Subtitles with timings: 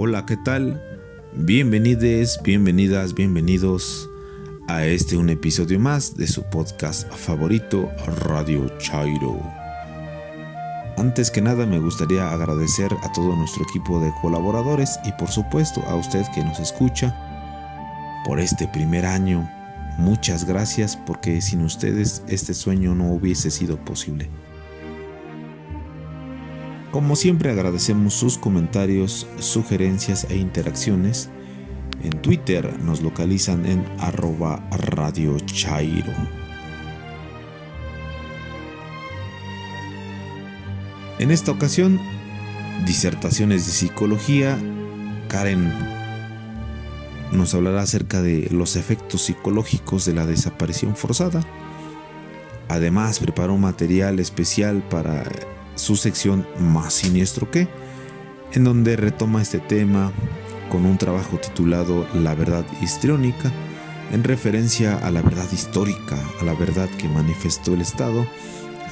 [0.00, 0.80] Hola, ¿qué tal?
[1.34, 4.08] Bienvenides, bienvenidas, bienvenidos
[4.68, 7.90] a este un episodio más de su podcast favorito
[8.30, 9.42] Radio Chairo.
[10.96, 15.82] Antes que nada me gustaría agradecer a todo nuestro equipo de colaboradores y por supuesto
[15.88, 17.12] a usted que nos escucha
[18.24, 19.50] por este primer año.
[19.98, 24.30] Muchas gracias porque sin ustedes este sueño no hubiese sido posible.
[26.90, 31.28] Como siempre agradecemos sus comentarios, sugerencias e interacciones.
[32.02, 36.14] En Twitter nos localizan en arroba Radio Chairo.
[41.18, 42.00] En esta ocasión,
[42.86, 44.58] disertaciones de psicología,
[45.28, 45.70] Karen
[47.32, 51.44] nos hablará acerca de los efectos psicológicos de la desaparición forzada.
[52.68, 55.24] Además, preparó material especial para
[55.78, 57.68] su sección Más siniestro que,
[58.52, 60.12] en donde retoma este tema
[60.70, 63.50] con un trabajo titulado La verdad histriónica,
[64.12, 68.26] en referencia a la verdad histórica, a la verdad que manifestó el Estado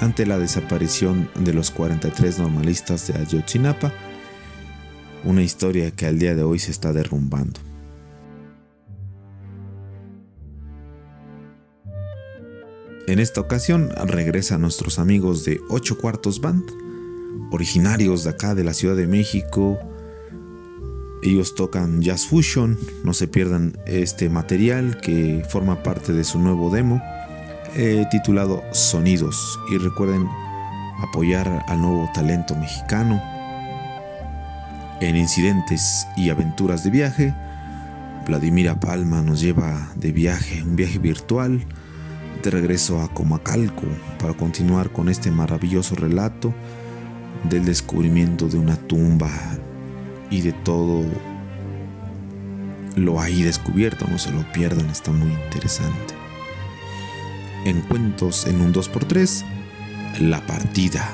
[0.00, 3.92] ante la desaparición de los 43 normalistas de Ayotzinapa,
[5.24, 7.65] una historia que al día de hoy se está derrumbando.
[13.08, 16.64] En esta ocasión regresan nuestros amigos de 8 Cuartos Band,
[17.52, 19.78] originarios de acá de la Ciudad de México.
[21.22, 26.68] Ellos tocan Jazz Fusion, no se pierdan este material que forma parte de su nuevo
[26.68, 27.00] demo
[27.76, 29.56] eh, titulado Sonidos.
[29.70, 30.26] Y recuerden
[31.00, 33.22] apoyar al nuevo talento mexicano
[35.00, 37.34] en incidentes y aventuras de viaje.
[38.26, 41.64] Vladimira Palma nos lleva de viaje, un viaje virtual
[42.46, 43.88] de regreso a Comacalco
[44.20, 46.54] para continuar con este maravilloso relato
[47.50, 49.28] del descubrimiento de una tumba
[50.30, 51.04] y de todo
[52.94, 56.14] lo ahí descubierto, no se lo pierdan, está muy interesante.
[57.64, 59.42] En cuentos en un 2x3,
[60.20, 61.10] La partida,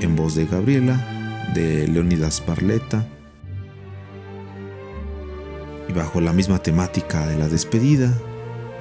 [0.00, 3.04] en voz de Gabriela, de Leonidas Parleta,
[5.88, 8.16] y bajo la misma temática de la despedida,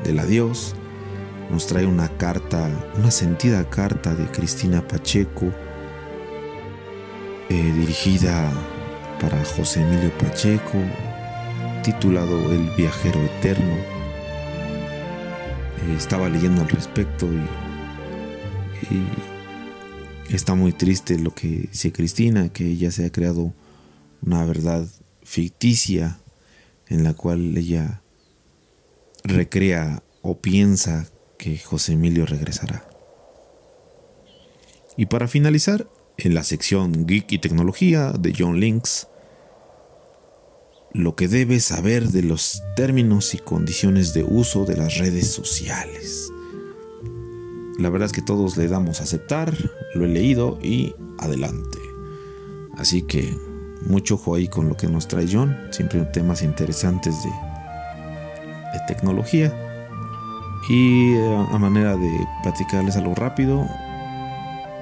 [0.04, 0.76] del adiós,
[1.50, 5.52] nos trae una carta, una sentida carta de Cristina Pacheco,
[7.50, 8.52] eh, dirigida
[9.22, 10.80] para José Emilio Pacheco,
[11.84, 13.76] titulado El viajero eterno.
[15.84, 22.66] Eh, estaba leyendo al respecto y, y, está muy triste lo que dice Cristina, que
[22.66, 23.54] ella se ha creado
[24.22, 24.88] una verdad
[25.24, 26.20] ficticia
[26.88, 28.02] en la cual ella
[29.24, 32.88] recrea o piensa que José Emilio regresará.
[34.98, 35.88] Y para finalizar,
[36.18, 39.08] en la sección Geek y Tecnología de John Links,
[40.94, 46.32] lo que debes saber de los términos y condiciones de uso de las redes sociales.
[47.78, 49.54] La verdad es que todos le damos a aceptar,
[49.94, 51.80] lo he leído y adelante.
[52.78, 53.38] Así que
[53.82, 59.65] mucho ojo ahí con lo que nos trae John, siempre temas interesantes de, de tecnología.
[60.70, 63.68] Y eh, a manera de platicarles algo rápido,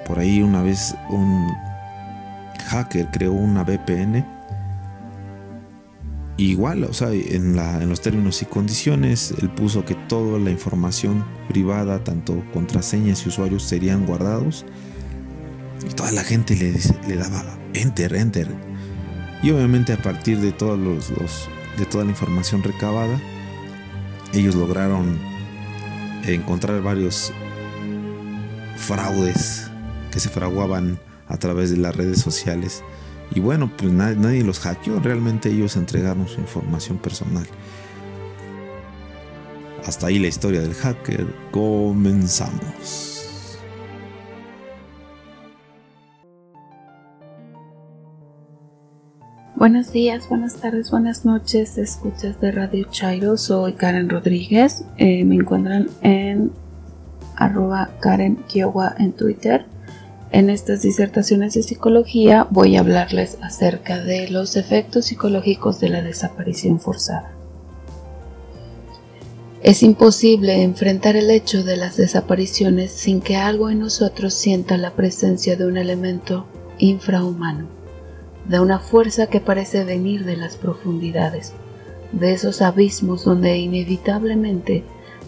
[0.07, 1.51] por ahí una vez un
[2.67, 4.25] hacker creó una VPN.
[6.38, 11.23] Igual, o sea, en, en los términos y condiciones, él puso que toda la información
[11.47, 14.65] privada, tanto contraseñas y usuarios, serían guardados.
[15.88, 16.73] Y toda la gente le,
[17.07, 18.47] le daba enter, enter.
[19.44, 21.09] Y obviamente a partir de todos los,
[21.77, 23.19] de toda la información recabada,
[24.33, 25.19] ellos lograron
[26.25, 27.31] encontrar varios
[28.78, 29.69] fraudes
[30.11, 32.84] que se fraguaban a través de las redes sociales.
[33.31, 37.47] Y bueno, pues nadie, los hackeó, realmente ellos entregaron su información personal.
[39.85, 41.28] Hasta ahí la historia del hacker.
[41.51, 43.12] Comenzamos.
[49.63, 53.38] Buenos días, buenas tardes, buenas noches, escuchas de Radio Chairo.
[53.38, 54.83] Soy Karen Rodríguez.
[54.98, 56.51] Eh, me encuentran en
[57.38, 59.65] arroba Karen Kiowa en Twitter.
[60.33, 66.01] En estas disertaciones de psicología voy a hablarles acerca de los efectos psicológicos de la
[66.01, 67.31] desaparición forzada.
[69.62, 74.92] Es imposible enfrentar el hecho de las desapariciones sin que algo en nosotros sienta la
[74.92, 76.48] presencia de un elemento
[76.80, 77.82] infrahumano
[78.48, 81.54] de una fuerza que parece venir de las profundidades,
[82.12, 84.84] de esos abismos donde inevitablemente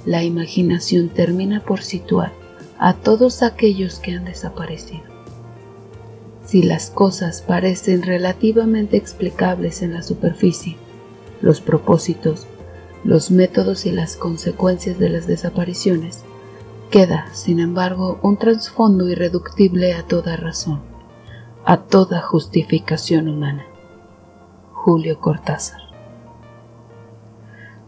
[0.06, 2.32] la imaginación termina por situar
[2.78, 5.04] a todos aquellos que han desaparecido.
[6.46, 10.78] Si las cosas parecen relativamente explicables en la superficie,
[11.42, 12.46] los propósitos,
[13.04, 16.20] los métodos y las consecuencias de las desapariciones,
[16.92, 20.82] queda, sin embargo, un trasfondo irreductible a toda razón,
[21.66, 23.66] a toda justificación humana.
[24.72, 25.82] Julio Cortázar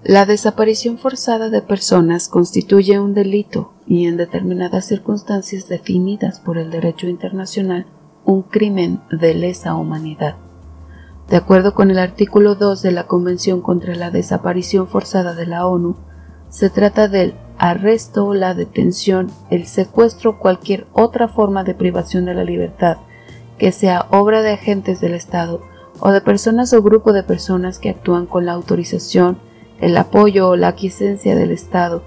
[0.03, 6.71] La desaparición forzada de personas constituye un delito y en determinadas circunstancias definidas por el
[6.71, 7.85] derecho internacional
[8.25, 10.37] un crimen de lesa humanidad.
[11.29, 15.67] De acuerdo con el artículo 2 de la Convención contra la Desaparición Forzada de la
[15.67, 15.97] ONU,
[16.49, 22.33] se trata del arresto, la detención, el secuestro o cualquier otra forma de privación de
[22.33, 22.97] la libertad
[23.57, 25.61] que sea obra de agentes del Estado
[25.99, 29.37] o de personas o grupo de personas que actúan con la autorización,
[29.81, 32.03] el apoyo o la aquiescencia del Estado,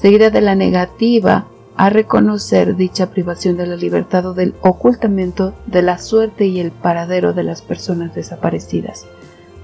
[0.00, 1.46] seguida de la negativa
[1.76, 6.70] a reconocer dicha privación de la libertad o del ocultamiento de la suerte y el
[6.70, 9.06] paradero de las personas desaparecidas,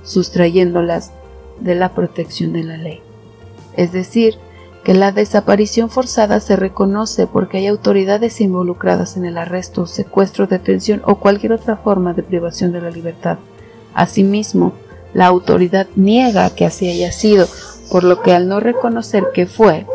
[0.02, 1.12] sustrayéndolas
[1.60, 3.00] de la protección de la ley.
[3.76, 4.36] Es decir,
[4.84, 11.02] que la desaparición forzada se reconoce porque hay autoridades involucradas en el arresto, secuestro, detención
[11.04, 13.38] o cualquier otra forma de privación de la libertad.
[13.94, 14.72] Asimismo,
[15.12, 17.46] la autoridad niega que así haya sido,
[17.90, 19.86] por lo que al no reconocer que fue,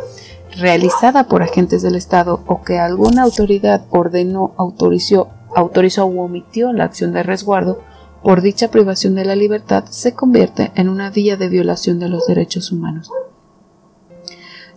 [0.58, 6.86] realizada por agentes del Estado o que alguna autoridad ordenó, autorizó, autorizó o omitió la
[6.86, 7.82] acción de resguardo
[8.22, 12.26] por dicha privación de la libertad, se convierte en una vía de violación de los
[12.26, 13.12] derechos humanos.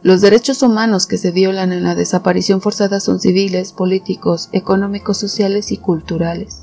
[0.02, 5.72] Los derechos humanos que se violan en la desaparición forzada son civiles, políticos, económicos, sociales
[5.72, 6.60] y culturales.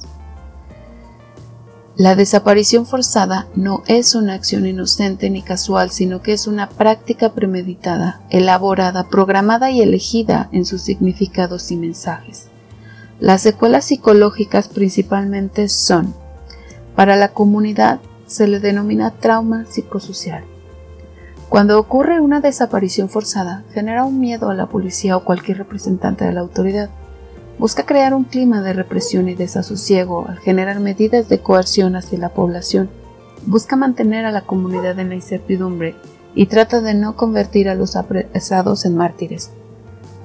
[1.98, 7.34] La desaparición forzada no es una acción inocente ni casual, sino que es una práctica
[7.34, 12.48] premeditada, elaborada, programada y elegida en sus significados y mensajes.
[13.20, 16.14] Las secuelas psicológicas principalmente son,
[16.96, 20.44] para la comunidad se le denomina trauma psicosocial.
[21.50, 26.34] Cuando ocurre una desaparición forzada, genera un miedo a la policía o cualquier representante de
[26.34, 26.90] la autoridad
[27.58, 32.30] busca crear un clima de represión y desasosiego al generar medidas de coerción hacia la
[32.30, 32.90] población,
[33.46, 35.96] busca mantener a la comunidad en la incertidumbre
[36.34, 39.52] y trata de no convertir a los apresados en mártires,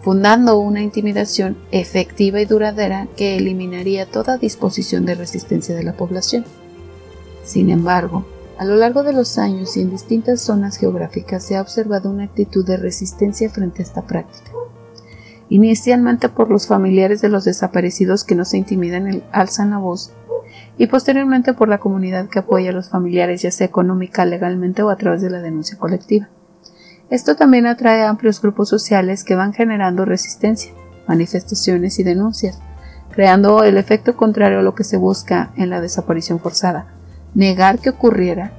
[0.02, 6.44] fundando una intimidación efectiva y duradera que eliminaría toda disposición de resistencia de la población.
[7.44, 8.25] Sin embargo,
[8.60, 12.24] a lo largo de los años y en distintas zonas geográficas se ha observado una
[12.24, 14.50] actitud de resistencia frente a esta práctica
[15.48, 20.12] inicialmente por los familiares de los desaparecidos que no se intimidan y alzan la voz,
[20.78, 24.90] y posteriormente por la comunidad que apoya a los familiares, ya sea económica, legalmente o
[24.90, 26.28] a través de la denuncia colectiva.
[27.10, 30.72] Esto también atrae a amplios grupos sociales que van generando resistencia,
[31.08, 32.60] manifestaciones y denuncias,
[33.10, 37.00] creando el efecto contrario a lo que se busca en la desaparición forzada,
[37.35, 38.53] negar que ocurriera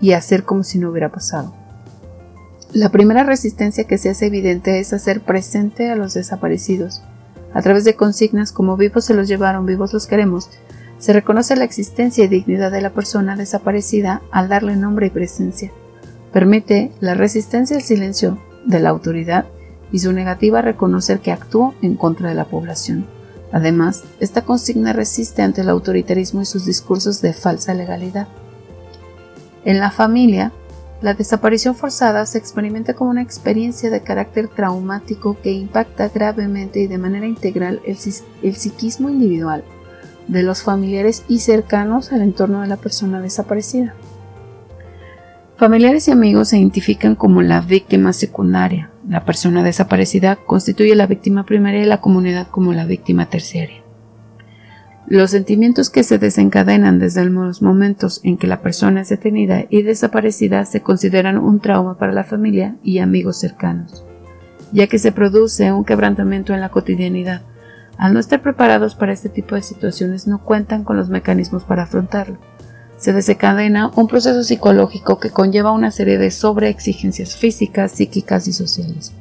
[0.00, 1.54] y hacer como si no hubiera pasado.
[2.72, 7.02] La primera resistencia que se hace evidente es hacer presente a los desaparecidos.
[7.52, 10.48] A través de consignas como vivos se los llevaron, vivos los queremos,
[10.98, 15.70] se reconoce la existencia y dignidad de la persona desaparecida al darle nombre y presencia.
[16.32, 19.44] Permite la resistencia al silencio de la autoridad
[19.90, 23.06] y su negativa a reconocer que actuó en contra de la población.
[23.52, 28.26] Además, esta consigna resiste ante el autoritarismo y sus discursos de falsa legalidad.
[29.64, 30.52] En la familia,
[31.02, 36.86] la desaparición forzada se experimenta como una experiencia de carácter traumático que impacta gravemente y
[36.86, 37.96] de manera integral el,
[38.54, 39.64] psiquismo individual
[40.28, 43.94] de los familiares y cercanos al entorno de la persona desaparecida.
[45.56, 48.91] Familiares y amigos se identifican como la víctima secundaria.
[49.08, 53.82] La persona desaparecida constituye la víctima primaria y la comunidad como la víctima terciaria.
[55.08, 59.82] Los sentimientos que se desencadenan desde los momentos en que la persona es detenida y
[59.82, 64.04] desaparecida se consideran un trauma para la familia y amigos cercanos,
[64.72, 67.42] ya que se produce un quebrantamiento en la cotidianidad.
[67.98, 71.82] Al no estar preparados para este tipo de situaciones no cuentan con los mecanismos para
[71.82, 72.38] afrontarlo.
[73.02, 79.12] Se desencadena un proceso psicológico que conlleva una serie de sobreexigencias físicas, psíquicas y sociales,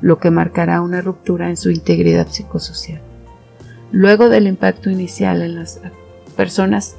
[0.00, 3.02] lo que marcará una ruptura en su integridad psicosocial.
[3.92, 5.80] Luego del impacto inicial en las
[6.34, 6.96] personas,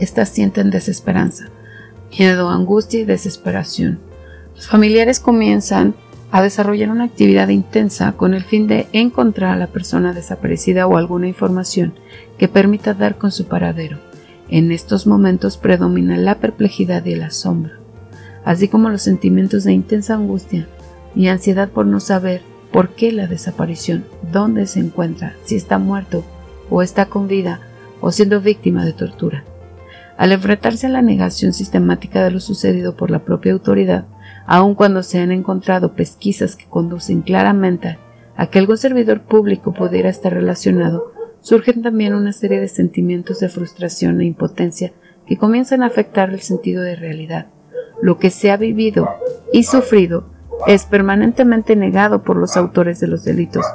[0.00, 1.50] estas sienten desesperanza,
[2.18, 4.00] miedo, angustia y desesperación.
[4.56, 5.94] Los familiares comienzan
[6.32, 10.96] a desarrollar una actividad intensa con el fin de encontrar a la persona desaparecida o
[10.96, 11.94] alguna información
[12.38, 14.11] que permita dar con su paradero.
[14.52, 17.72] En estos momentos predomina la perplejidad y el asombro,
[18.44, 20.68] así como los sentimientos de intensa angustia
[21.16, 22.42] y ansiedad por no saber
[22.72, 24.06] ¿Por qué la desaparición?
[24.32, 25.34] ¿Dónde se encuentra?
[25.44, 26.24] ¿Si está muerto
[26.70, 27.60] o está con vida
[28.00, 29.44] o siendo víctima de tortura.
[30.16, 34.06] Al enfrentarse a la negación sistemática de lo sucedido por la propia autoridad,
[34.46, 37.98] aun cuando se han encontrado pesquisas que conducen claramente
[38.36, 43.50] a que algún servidor público pudiera estar relacionado, surgen también una serie de sentimientos de
[43.50, 44.92] frustración e impotencia
[45.26, 47.48] que comienzan a afectar el sentido de realidad.
[48.00, 49.08] Lo que se ha vivido
[49.52, 50.24] y sufrido
[50.66, 53.66] es permanentemente negado por los autores de los delitos,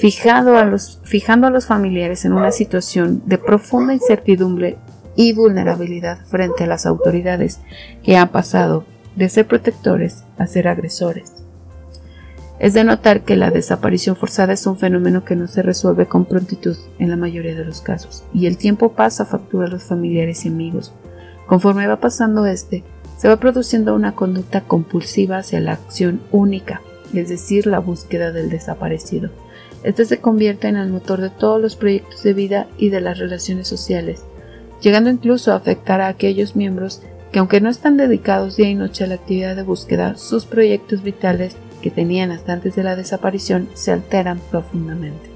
[0.00, 4.78] fijando a los, fijando a los familiares en una situación de profunda incertidumbre
[5.16, 7.60] y vulnerabilidad frente a las autoridades
[8.02, 8.84] que han pasado
[9.16, 11.39] de ser protectores a ser agresores.
[12.60, 16.26] Es de notar que la desaparición forzada es un fenómeno que no se resuelve con
[16.26, 20.44] prontitud en la mayoría de los casos, y el tiempo pasa factura a los familiares
[20.44, 20.92] y amigos.
[21.46, 22.84] Conforme va pasando este,
[23.16, 26.82] se va produciendo una conducta compulsiva hacia la acción única,
[27.14, 29.30] es decir, la búsqueda del desaparecido.
[29.82, 33.18] Este se convierte en el motor de todos los proyectos de vida y de las
[33.18, 34.22] relaciones sociales,
[34.82, 37.00] llegando incluso a afectar a aquellos miembros
[37.32, 41.02] que aunque no están dedicados día y noche a la actividad de búsqueda, sus proyectos
[41.02, 45.30] vitales que tenían hasta antes de la desaparición se alteran profundamente.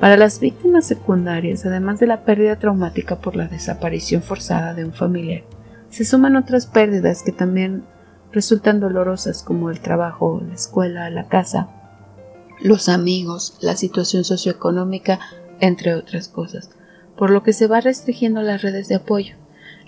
[0.00, 4.94] Para las víctimas secundarias, además de la pérdida traumática por la desaparición forzada de un
[4.94, 5.42] familiar,
[5.90, 7.84] se suman otras pérdidas que también
[8.32, 11.68] resultan dolorosas como el trabajo, la escuela, la casa,
[12.62, 15.18] los amigos, la situación socioeconómica,
[15.60, 16.70] entre otras cosas,
[17.16, 19.34] por lo que se va restringiendo las redes de apoyo.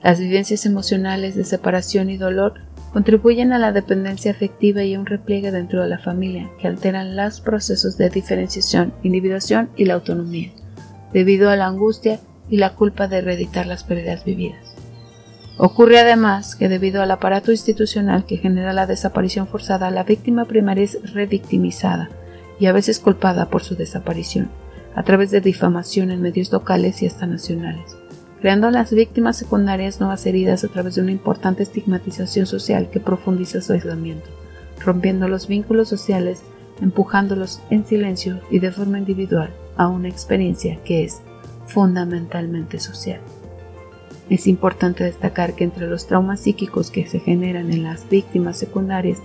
[0.02, 2.54] Las vivencias emocionales de separación y dolor
[2.92, 7.16] contribuyen a la dependencia afectiva y a un repliegue dentro de la familia que alteran
[7.16, 10.52] los procesos de diferenciación, individuación y la autonomía,
[11.12, 12.20] debido a la angustia
[12.50, 14.76] y la culpa de reeditar las pérdidas vividas.
[15.56, 20.84] Ocurre además que debido al aparato institucional que genera la desaparición forzada, la víctima primaria
[20.84, 22.10] es revictimizada
[22.58, 24.50] y a veces culpada por su desaparición,
[24.94, 28.01] a través de difamación en medios locales y hasta nacionales
[28.42, 32.98] creando a las víctimas secundarias nuevas heridas a través de una importante estigmatización social que
[32.98, 34.28] profundiza su aislamiento,
[34.84, 36.42] rompiendo los vínculos sociales,
[36.80, 41.20] empujándolos en silencio y de forma individual a una experiencia que es
[41.68, 43.20] fundamentalmente social.
[44.28, 49.18] Es importante destacar que entre los traumas psíquicos que se generan en las víctimas secundarias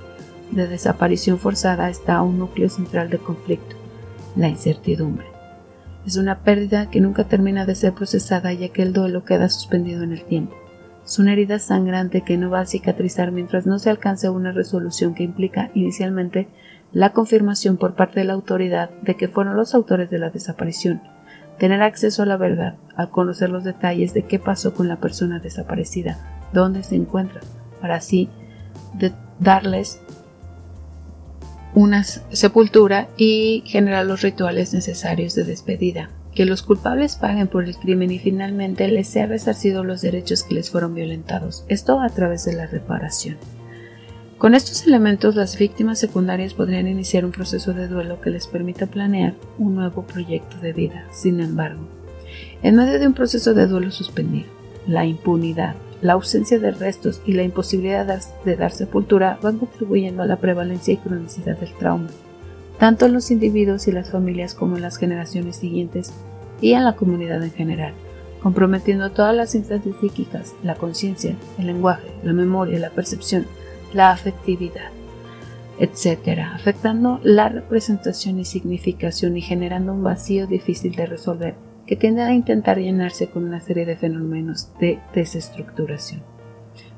[0.52, 3.76] de desaparición forzada está un núcleo central de conflicto,
[4.36, 5.37] la incertidumbre.
[6.08, 10.04] Es una pérdida que nunca termina de ser procesada ya que el duelo queda suspendido
[10.04, 10.56] en el tiempo.
[11.06, 15.14] Es una herida sangrante que no va a cicatrizar mientras no se alcance una resolución
[15.16, 16.48] que implica inicialmente
[16.94, 21.02] la confirmación por parte de la autoridad de que fueron los autores de la desaparición,
[21.60, 25.40] tener acceso a la verdad, al conocer los detalles de qué pasó con la persona
[25.40, 27.42] desaparecida, dónde se encuentra,
[27.82, 28.30] para así
[29.42, 30.02] darles
[31.78, 37.78] una sepultura y generar los rituales necesarios de despedida, que los culpables paguen por el
[37.78, 42.46] crimen y finalmente les sea resarcido los derechos que les fueron violentados, esto a través
[42.46, 43.38] de la reparación.
[44.40, 48.88] Con estos elementos, las víctimas secundarias podrían iniciar un proceso de duelo que les permita
[48.88, 51.06] planear un nuevo proyecto de vida.
[51.12, 51.88] Sin embargo,
[52.64, 54.50] en medio de un proceso de duelo suspendido,
[54.88, 60.28] la impunidad, la ausencia de restos y la imposibilidad de dar sepultura van contribuyendo a
[60.28, 62.10] la prevalencia y cronicidad del trauma,
[62.80, 66.14] tanto en los individuos y las familias como en las generaciones siguientes
[66.62, 67.94] y en la comunidad en general,
[68.42, 73.46] comprometiendo todas las instancias psíquicas, la conciencia, el lenguaje, la memoria, la percepción,
[73.94, 74.92] la afectividad,
[75.80, 82.22] etc., afectando la representación y significación y generando un vacío difícil de resolver que tiende
[82.22, 86.22] a intentar llenarse con una serie de fenómenos de desestructuración.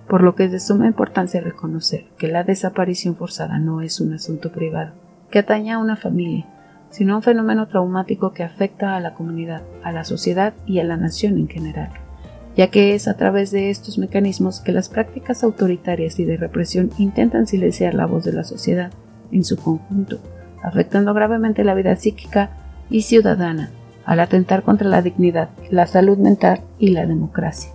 [0.07, 4.13] Por lo que es de suma importancia reconocer que la desaparición forzada no es un
[4.13, 4.93] asunto privado
[5.29, 6.47] que atañe a una familia,
[6.89, 10.97] sino un fenómeno traumático que afecta a la comunidad, a la sociedad y a la
[10.97, 11.91] nación en general,
[12.57, 16.89] ya que es a través de estos mecanismos que las prácticas autoritarias y de represión
[16.97, 18.91] intentan silenciar la voz de la sociedad
[19.31, 20.17] en su conjunto,
[20.63, 22.49] afectando gravemente la vida psíquica
[22.89, 23.69] y ciudadana
[24.09, 27.69] al atentar contra la dignidad, la salud mental y la democracia.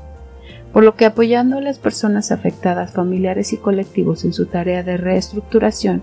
[0.73, 4.97] Por lo que apoyando a las personas afectadas, familiares y colectivos en su tarea de
[4.97, 6.03] reestructuración,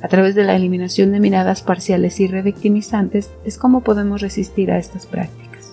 [0.00, 4.78] a través de la eliminación de miradas parciales y revictimizantes, es como podemos resistir a
[4.78, 5.72] estas prácticas.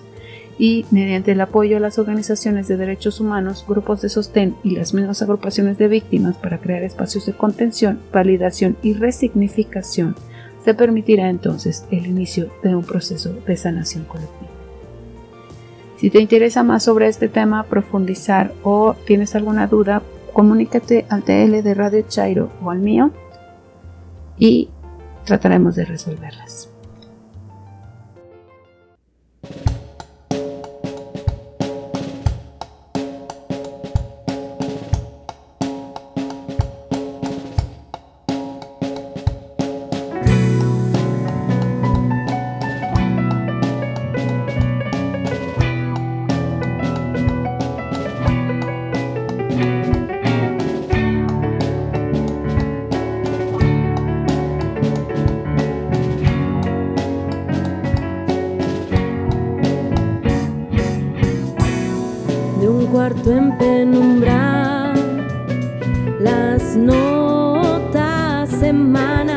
[0.57, 4.95] Y, mediante el apoyo a las organizaciones de derechos humanos, grupos de sostén y las
[4.95, 10.15] mismas agrupaciones de víctimas para crear espacios de contención, validación y resignificación,
[10.63, 14.49] se permitirá entonces el inicio de un proceso de sanación colectiva.
[15.97, 20.01] Si te interesa más sobre este tema, profundizar o tienes alguna duda,
[20.33, 23.11] comunícate al TL de Radio Chairo o al mío
[24.37, 24.69] y
[25.25, 26.70] trataremos de resolverlas.
[62.91, 64.93] cuarto en penumbra,
[66.19, 69.30] las notas semana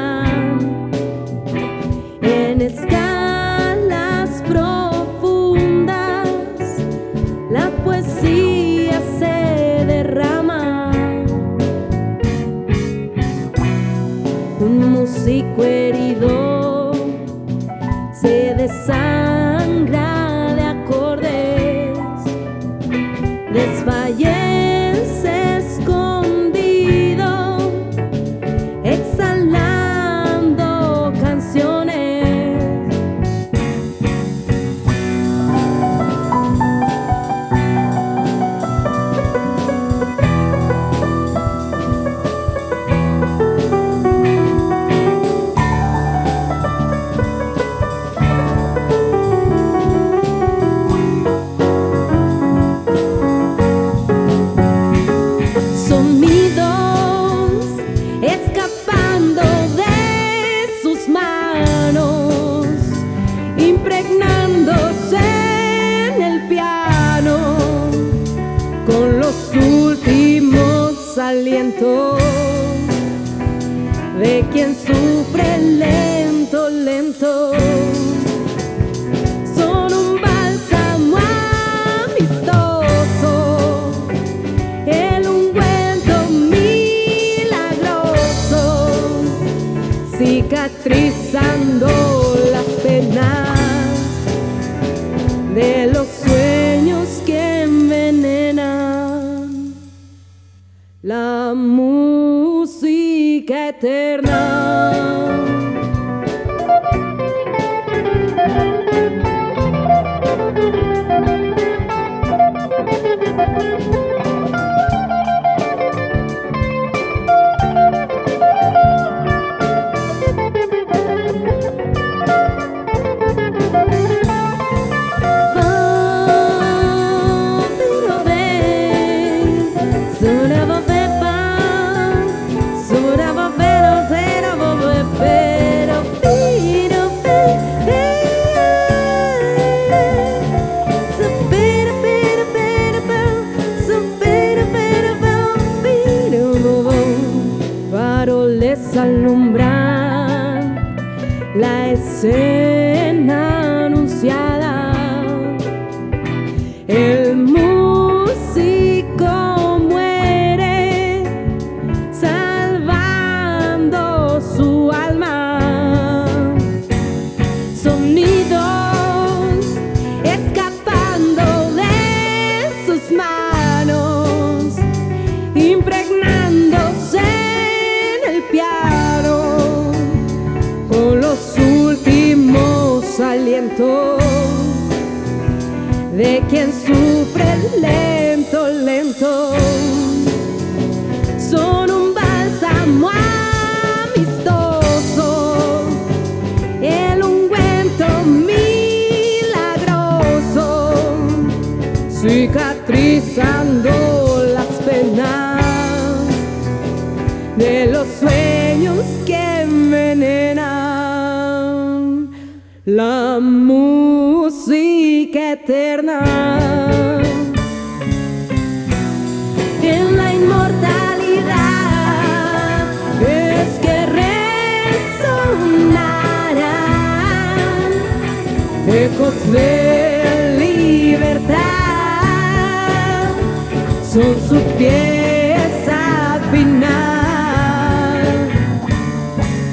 [234.15, 238.23] son su pieza final.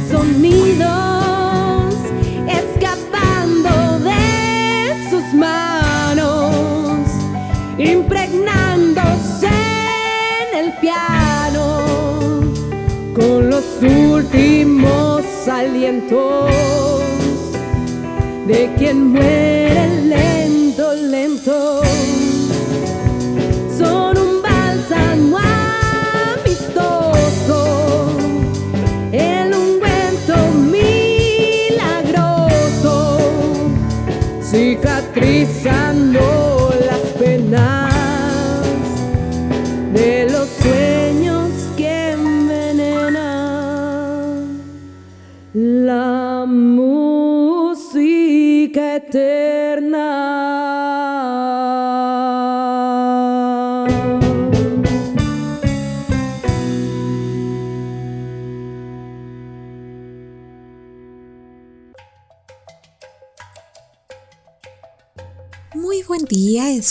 [0.10, 1.94] Sonidos
[2.48, 6.56] escapando de sus manos,
[7.78, 9.48] impregnándose
[10.42, 11.66] en el piano
[13.14, 16.50] con los últimos alientos
[18.48, 19.61] de quien muere.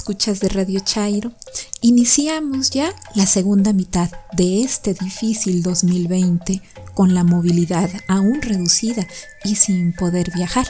[0.01, 1.31] Escuchas de Radio Chairo.
[1.83, 6.63] Iniciamos ya la segunda mitad de este difícil 2020
[6.95, 9.07] con la movilidad aún reducida
[9.45, 10.67] y sin poder viajar.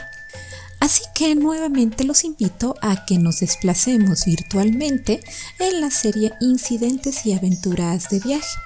[0.81, 5.21] Así que nuevamente los invito a que nos desplacemos virtualmente
[5.59, 8.57] en la serie Incidentes y Aventuras de Viaje.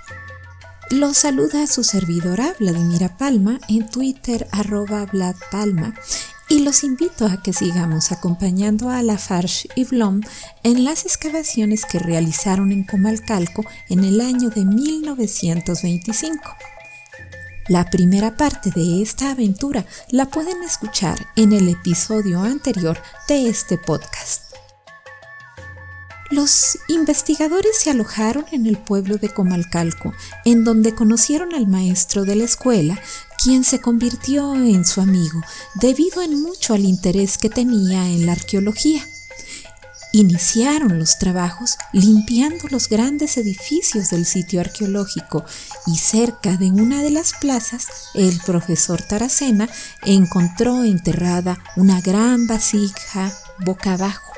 [0.90, 5.94] Los saluda su servidora Vladimira Palma en Twitter arroba Vlad Palma
[6.50, 10.22] y los invito a que sigamos acompañando a Lafarge y Blom
[10.64, 16.56] en las excavaciones que realizaron en Comalcalco en el año de 1925.
[17.68, 23.80] La primera parte de esta aventura la pueden escuchar en el episodio anterior de este
[23.80, 24.45] podcast.
[26.36, 32.36] Los investigadores se alojaron en el pueblo de Comalcalco, en donde conocieron al maestro de
[32.36, 33.00] la escuela,
[33.42, 35.40] quien se convirtió en su amigo
[35.76, 39.08] debido en mucho al interés que tenía en la arqueología.
[40.12, 45.46] Iniciaron los trabajos limpiando los grandes edificios del sitio arqueológico
[45.88, 49.70] y cerca de una de las plazas el profesor Taracena
[50.04, 53.32] encontró enterrada una gran vasija
[53.66, 54.35] boca abajo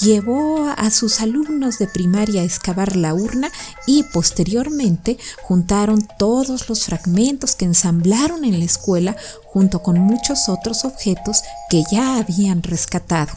[0.00, 3.50] llevó a sus alumnos de primaria a excavar la urna
[3.86, 10.84] y posteriormente juntaron todos los fragmentos que ensamblaron en la escuela junto con muchos otros
[10.84, 13.32] objetos que ya habían rescatado.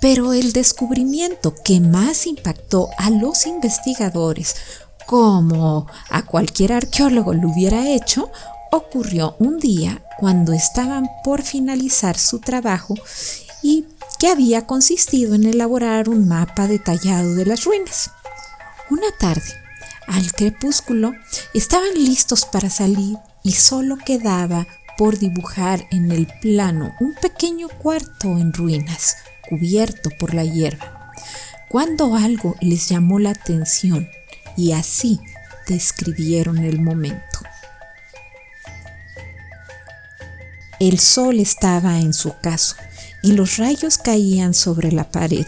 [0.00, 4.54] Pero el descubrimiento que más impactó a los investigadores,
[5.06, 8.30] como a cualquier arqueólogo lo hubiera hecho,
[8.70, 12.94] ocurrió un día cuando estaban por finalizar su trabajo
[13.62, 13.86] y
[14.18, 18.10] que había consistido en elaborar un mapa detallado de las ruinas.
[18.90, 19.54] Una tarde,
[20.06, 21.14] al crepúsculo,
[21.54, 28.36] estaban listos para salir y solo quedaba por dibujar en el plano un pequeño cuarto
[28.36, 31.12] en ruinas, cubierto por la hierba,
[31.68, 34.08] cuando algo les llamó la atención
[34.56, 35.20] y así
[35.68, 37.38] describieron el momento.
[40.80, 42.76] El sol estaba en su caso
[43.22, 45.46] y los rayos caían sobre la pared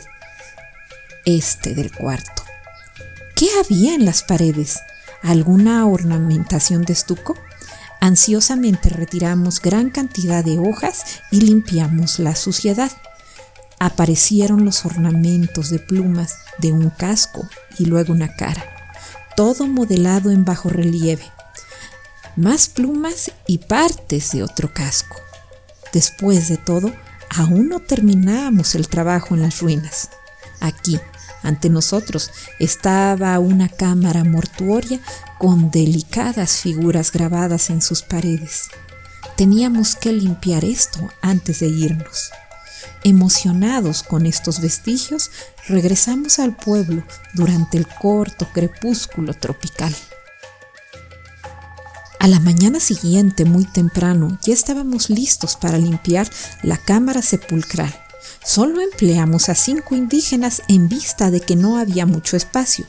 [1.24, 2.42] este del cuarto.
[3.36, 4.80] ¿Qué había en las paredes?
[5.22, 7.36] ¿Alguna ornamentación de estuco?
[8.00, 12.90] Ansiosamente retiramos gran cantidad de hojas y limpiamos la suciedad.
[13.78, 18.64] Aparecieron los ornamentos de plumas de un casco y luego una cara,
[19.36, 21.24] todo modelado en bajo relieve.
[22.36, 25.16] Más plumas y partes de otro casco.
[25.92, 26.92] Después de todo,
[27.30, 30.10] aún no terminábamos el trabajo en las ruinas.
[30.60, 31.00] Aquí,
[31.42, 35.00] ante nosotros, estaba una cámara mortuoria
[35.38, 38.68] con delicadas figuras grabadas en sus paredes.
[39.36, 42.30] Teníamos que limpiar esto antes de irnos.
[43.04, 45.30] Emocionados con estos vestigios,
[45.66, 49.94] regresamos al pueblo durante el corto crepúsculo tropical.
[52.20, 56.28] A la mañana siguiente, muy temprano, ya estábamos listos para limpiar
[56.62, 57.98] la cámara sepulcral.
[58.44, 62.84] Solo empleamos a cinco indígenas en vista de que no había mucho espacio.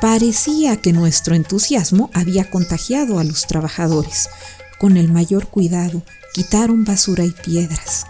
[0.00, 4.28] Parecía que nuestro entusiasmo había contagiado a los trabajadores.
[4.80, 8.06] Con el mayor cuidado, quitaron basura y piedras.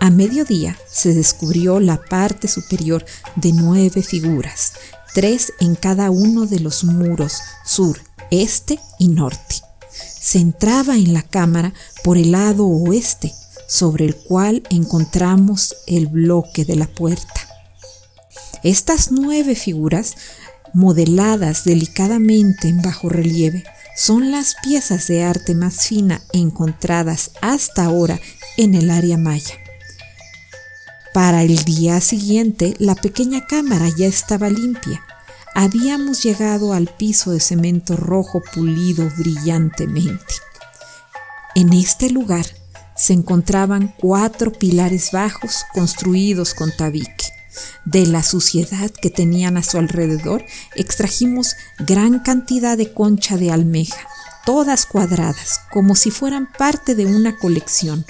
[0.00, 4.72] A mediodía se descubrió la parte superior de nueve figuras,
[5.12, 8.00] tres en cada uno de los muros sur,
[8.30, 9.65] este y norte
[10.26, 13.32] se entraba en la cámara por el lado oeste,
[13.68, 17.46] sobre el cual encontramos el bloque de la puerta.
[18.64, 20.16] Estas nueve figuras,
[20.74, 23.62] modeladas delicadamente en bajo relieve,
[23.96, 28.18] son las piezas de arte más fina encontradas hasta ahora
[28.56, 29.54] en el área maya.
[31.14, 35.05] Para el día siguiente, la pequeña cámara ya estaba limpia
[35.56, 40.34] habíamos llegado al piso de cemento rojo pulido brillantemente.
[41.54, 42.44] En este lugar
[42.94, 47.32] se encontraban cuatro pilares bajos construidos con tabique.
[47.86, 54.06] De la suciedad que tenían a su alrededor, extrajimos gran cantidad de concha de almeja,
[54.44, 58.04] todas cuadradas, como si fueran parte de una colección,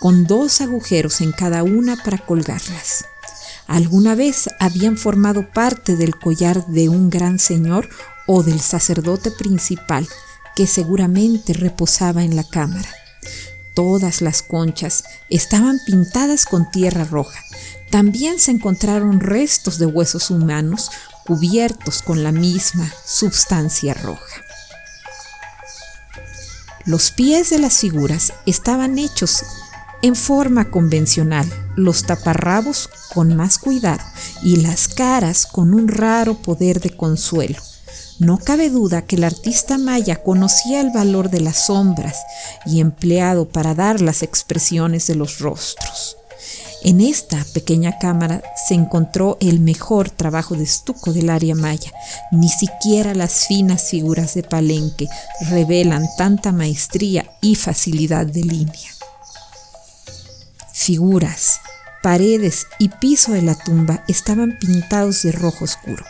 [0.00, 3.06] con dos agujeros en cada una para colgarlas
[3.70, 7.88] alguna vez habían formado parte del collar de un gran señor
[8.26, 10.08] o del sacerdote principal
[10.56, 12.88] que seguramente reposaba en la cámara.
[13.74, 17.38] Todas las conchas estaban pintadas con tierra roja.
[17.90, 20.90] También se encontraron restos de huesos humanos
[21.24, 24.42] cubiertos con la misma sustancia roja.
[26.86, 29.44] Los pies de las figuras estaban hechos
[30.02, 34.02] en forma convencional, los taparrabos con más cuidado
[34.42, 37.58] y las caras con un raro poder de consuelo.
[38.18, 42.18] No cabe duda que el artista maya conocía el valor de las sombras
[42.66, 46.16] y empleado para dar las expresiones de los rostros.
[46.82, 51.92] En esta pequeña cámara se encontró el mejor trabajo de estuco del área maya.
[52.32, 55.06] Ni siquiera las finas figuras de Palenque
[55.50, 58.89] revelan tanta maestría y facilidad de línea.
[60.82, 61.60] Figuras,
[62.02, 66.06] paredes y piso de la tumba estaban pintados de rojo oscuro.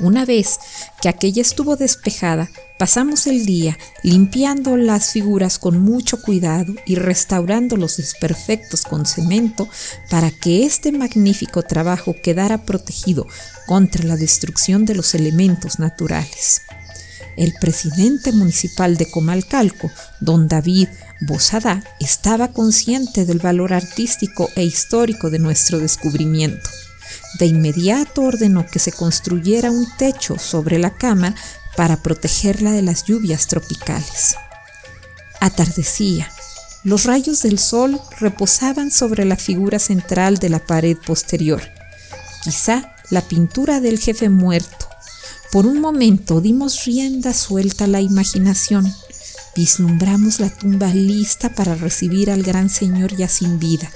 [0.00, 0.58] Una vez
[1.02, 7.76] que aquella estuvo despejada, pasamos el día limpiando las figuras con mucho cuidado y restaurando
[7.76, 9.68] los desperfectos con cemento
[10.08, 13.26] para que este magnífico trabajo quedara protegido
[13.66, 16.62] contra la destrucción de los elementos naturales.
[17.36, 20.88] El presidente municipal de Comalcalco, don David
[21.26, 26.70] Bosada, estaba consciente del valor artístico e histórico de nuestro descubrimiento
[27.38, 31.34] de inmediato ordenó que se construyera un techo sobre la cama
[31.76, 34.36] para protegerla de las lluvias tropicales.
[35.40, 36.30] Atardecía.
[36.84, 41.62] Los rayos del sol reposaban sobre la figura central de la pared posterior,
[42.42, 44.86] quizá la pintura del jefe muerto.
[45.50, 48.92] Por un momento dimos rienda suelta a la imaginación.
[49.54, 53.88] Vislumbramos la tumba lista para recibir al gran señor ya sin vida.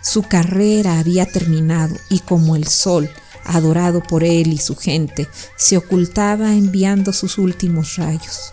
[0.00, 3.10] Su carrera había terminado y como el sol,
[3.44, 8.50] adorado por él y su gente, se ocultaba enviando sus últimos rayos.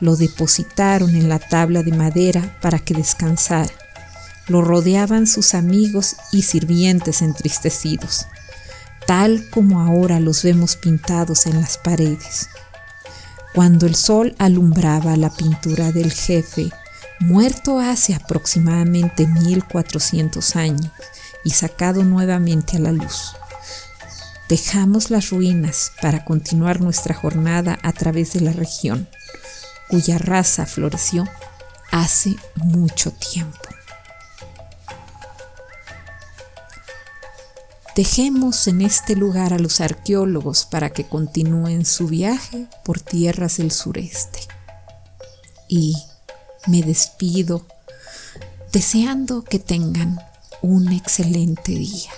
[0.00, 3.72] Lo depositaron en la tabla de madera para que descansara.
[4.48, 8.26] Lo rodeaban sus amigos y sirvientes entristecidos,
[9.06, 12.48] tal como ahora los vemos pintados en las paredes.
[13.54, 16.70] Cuando el sol alumbraba la pintura del jefe,
[17.20, 20.90] muerto hace aproximadamente 1400 años
[21.44, 23.34] y sacado nuevamente a la luz.
[24.48, 29.06] Dejamos las ruinas para continuar nuestra jornada a través de la región,
[29.88, 31.28] cuya raza floreció
[31.90, 33.68] hace mucho tiempo.
[37.94, 43.70] Dejemos en este lugar a los arqueólogos para que continúen su viaje por tierras del
[43.70, 44.40] sureste.
[45.68, 45.94] Y
[46.66, 47.66] me despido
[48.72, 50.18] deseando que tengan
[50.62, 52.10] un excelente día.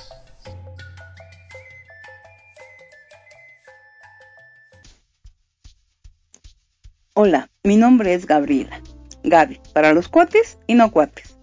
[7.14, 8.80] Hola, mi nombre es Gabriela.
[9.24, 11.36] Gaby, para los cuates y no cuates.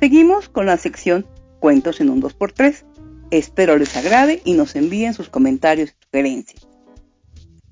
[0.00, 1.24] Seguimos con la sección
[1.60, 2.85] Cuentos en un 2x3.
[3.30, 6.68] Espero les agrade y nos envíen sus comentarios y sugerencias.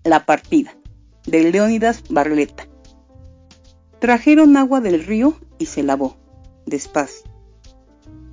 [0.03, 0.77] La partida
[1.27, 2.67] de Leónidas Barleta
[4.05, 6.19] Trajeron agua del río y se lavó,
[6.67, 7.25] despacio.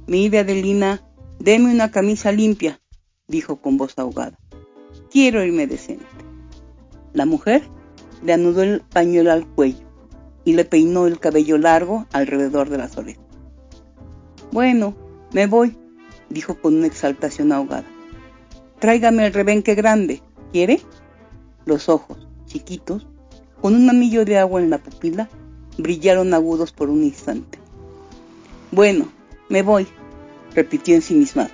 [0.05, 1.01] Mire, Adelina,
[1.39, 2.81] deme una camisa limpia,
[3.29, 4.37] dijo con voz ahogada.
[5.09, 6.05] Quiero irme decente.
[7.13, 7.63] La mujer
[8.21, 9.87] le anudó el pañuelo al cuello
[10.43, 13.23] y le peinó el cabello largo alrededor de las orejas.
[14.51, 14.97] Bueno,
[15.31, 15.77] me voy,
[16.31, 17.85] dijo con una exaltación ahogada.
[18.79, 20.81] Tráigame el rebenque grande, ¿quiere?
[21.65, 23.07] Los ojos, chiquitos,
[23.61, 25.29] con un amillo de agua en la pupila,
[25.77, 27.59] brillaron agudos por un instante.
[28.71, 29.07] Bueno,
[29.49, 29.87] me voy,
[30.55, 31.49] repitió en sí misma.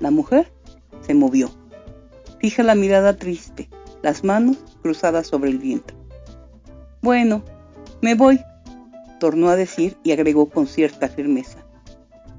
[0.00, 0.52] La mujer
[1.00, 1.50] se movió.
[2.40, 3.68] Fija la mirada triste,
[4.02, 5.96] las manos cruzadas sobre el vientre.
[7.02, 7.42] Bueno,
[8.00, 8.40] me voy,
[9.20, 11.55] tornó a decir y agregó con cierta firmeza.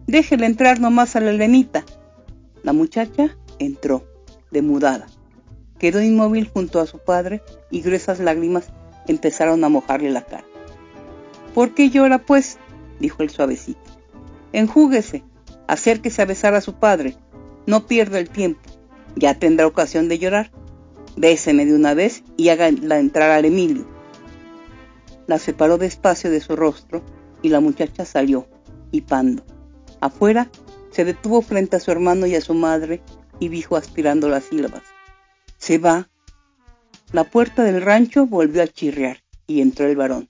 [0.07, 1.83] Déjela entrar nomás a la Elenita.
[2.63, 4.05] La muchacha entró,
[4.51, 5.07] demudada.
[5.79, 8.69] Quedó inmóvil junto a su padre y gruesas lágrimas
[9.07, 10.45] empezaron a mojarle la cara.
[11.53, 12.57] ¿Por qué llora, pues?
[13.01, 13.81] dijo el suavecito.
[14.53, 15.25] Enjúguese,
[15.67, 17.17] acérquese a besar a su padre.
[17.65, 18.61] No pierda el tiempo.
[19.17, 20.51] Ya tendrá ocasión de llorar.
[21.17, 23.85] Béseme de una vez y hágala entrar al Emilio.
[25.25, 27.03] La separó despacio de su rostro
[27.41, 28.47] y la muchacha salió,
[28.91, 29.43] hipando.
[29.99, 30.49] Afuera
[30.91, 33.01] se detuvo frente a su hermano y a su madre
[33.39, 34.83] y dijo aspirando las sílabas.
[35.57, 36.09] Se va.
[37.11, 40.29] La puerta del rancho volvió a chirriar y entró el varón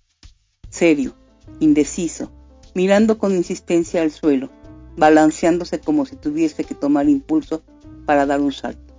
[0.70, 1.16] serio,
[1.60, 2.32] indeciso,
[2.74, 4.50] mirando con insistencia al suelo,
[4.96, 7.64] balanceándose como si tuviese que tomar impulso
[8.06, 8.94] para dar un salto.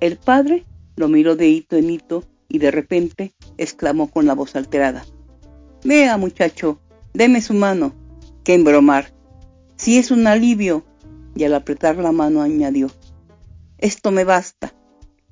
[0.00, 0.64] El padre
[0.96, 5.04] lo miró de hito en hito y de repente exclamó con la voz alterada.
[5.84, 6.80] Vea, muchacho,
[7.14, 7.94] deme su mano.
[8.44, 9.15] ¡Qué embromar!
[9.76, 10.84] Si es un alivio.
[11.34, 12.88] Y al apretar la mano añadió,
[13.76, 14.72] Esto me basta.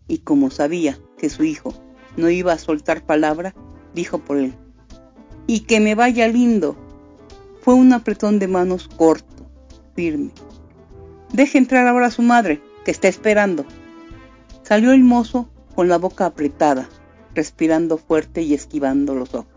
[0.07, 1.73] Y como sabía que su hijo
[2.17, 3.55] no iba a soltar palabra,
[3.95, 4.55] dijo por él,
[5.47, 6.77] y que me vaya lindo.
[7.63, 9.51] Fue un apretón de manos corto,
[9.97, 10.31] firme.
[11.33, 13.65] Deje entrar ahora a su madre, que está esperando.
[14.63, 16.89] Salió el mozo con la boca apretada,
[17.35, 19.53] respirando fuerte y esquivando los ojos.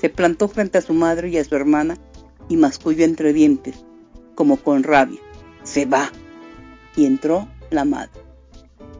[0.00, 1.98] Se plantó frente a su madre y a su hermana
[2.48, 3.84] y masculló entre dientes,
[4.38, 5.18] como con rabia.
[5.64, 6.12] Se va.
[6.94, 8.22] Y entró la madre.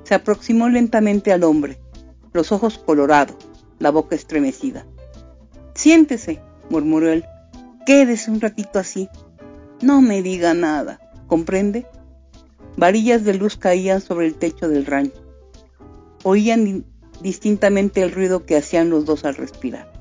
[0.03, 1.79] Se aproximó lentamente al hombre,
[2.33, 3.37] los ojos colorados,
[3.79, 4.85] la boca estremecida.
[5.75, 7.25] Siéntese, murmuró él.
[7.87, 9.09] Quédese un ratito así.
[9.81, 10.99] No me diga nada,
[11.29, 11.87] ¿comprende?
[12.77, 15.23] Varillas de luz caían sobre el techo del rancho.
[16.25, 16.85] Oían
[17.23, 19.93] distintamente el ruido que hacían los dos al respirar.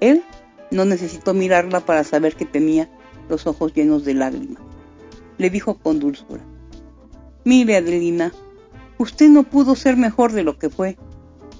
[0.00, 0.24] Él
[0.70, 2.88] no necesitó mirarla para saber que tenía
[3.28, 4.62] los ojos llenos de lágrimas.
[5.38, 6.44] Le dijo con dulzura,
[7.44, 8.32] Mire, Adelina,
[8.98, 10.96] usted no pudo ser mejor de lo que fue.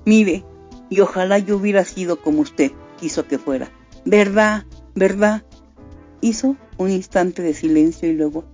[0.05, 0.45] Mire,
[0.91, 3.71] y ojalá yo hubiera sido como usted quiso que fuera.
[4.05, 4.65] ¿Verdad?
[4.95, 5.45] ¿Verdad?
[6.21, 8.45] Hizo un instante de silencio y luego,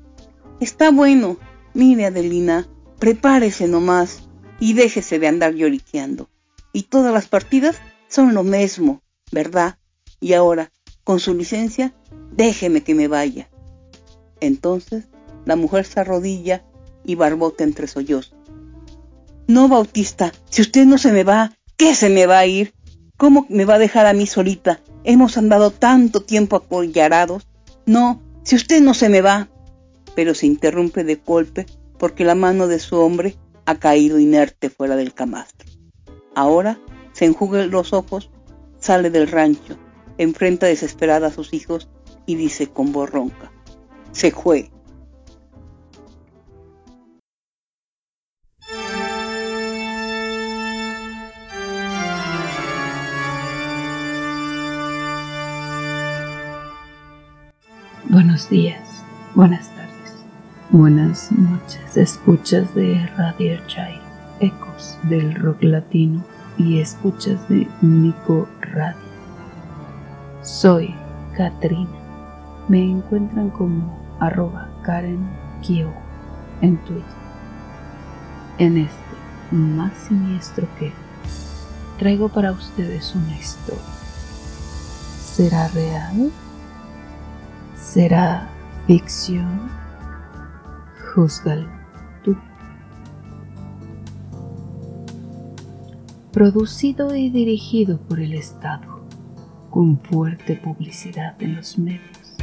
[0.63, 1.39] Está bueno.
[1.75, 2.69] Mire, Adelina,
[3.01, 4.29] prepárese nomás
[4.61, 6.29] y déjese de andar lloriqueando.
[6.73, 9.79] Y todas las partidas son lo mismo, ¿verdad?
[10.21, 10.71] Y ahora,
[11.05, 11.95] con su licencia,
[12.33, 13.49] déjeme que me vaya.
[14.41, 15.05] Entonces
[15.45, 16.65] la mujer se arrodilla
[17.05, 18.37] y barbota entre sollozos.
[19.49, 22.75] No, Bautista, si usted no se me va, ¿qué se me va a ir?
[23.17, 24.81] ¿Cómo me va a dejar a mí solita?
[25.05, 27.47] Hemos andado tanto tiempo acollarados.
[27.87, 29.49] No, si usted no se me va.
[30.15, 31.67] Pero se interrumpe de golpe
[31.99, 35.71] porque la mano de su hombre ha caído inerte fuera del camastro.
[36.35, 36.79] Ahora
[37.13, 38.31] se enjuga los ojos,
[38.79, 39.77] sale del rancho,
[40.23, 41.89] enfrenta desesperada a sus hijos
[42.27, 43.51] y dice con voz ronca,
[44.13, 44.71] se fue.
[58.09, 59.05] Buenos días,
[59.35, 60.15] buenas tardes,
[60.71, 63.99] buenas noches, escuchas de Radio Chai,
[64.41, 66.23] ecos del rock latino
[66.59, 69.02] y escuchas de Nico Radio.
[70.43, 70.93] Soy
[71.37, 71.89] Katrina.
[72.69, 75.25] Me encuentran como arroba Karen
[75.61, 75.93] Kio
[76.61, 77.05] en Twitter.
[78.59, 78.99] En este
[79.53, 80.93] más siniestro que
[81.99, 83.83] traigo para ustedes una historia.
[85.21, 86.33] ¿Será real?
[87.77, 88.49] ¿Será
[88.89, 89.71] ficción?
[91.15, 91.69] Júzgalo
[92.25, 92.37] tú.
[96.33, 98.92] Producido y dirigido por el Estado,
[99.73, 102.37] con fuerte publicidad en los medios.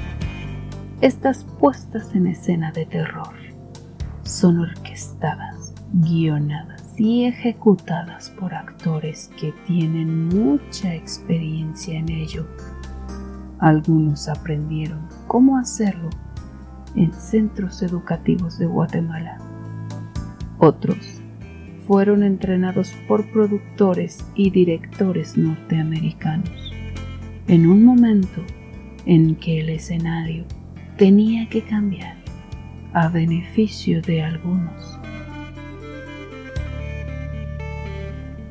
[1.00, 3.36] Estas puestas en escena de terror
[4.24, 12.48] son orquestadas, guionadas y ejecutadas por actores que tienen mucha experiencia en ello.
[13.60, 16.10] Algunos aprendieron cómo hacerlo
[16.96, 19.38] en centros educativos de Guatemala.
[20.58, 21.22] Otros
[21.86, 26.79] fueron entrenados por productores y directores norteamericanos
[27.50, 28.44] en un momento
[29.08, 30.46] en que el escenario
[30.98, 32.16] tenía que cambiar
[32.94, 35.00] a beneficio de algunos.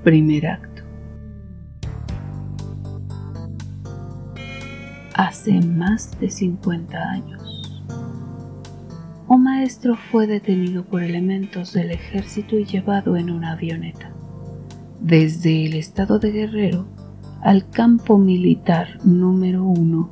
[0.02, 0.82] Primer acto.
[5.14, 7.82] hace más de 50 años.
[9.26, 14.12] Un maestro fue detenido por elementos del ejército y llevado en una avioneta
[15.00, 16.86] desde el estado de Guerrero
[17.42, 20.10] al campo militar número 1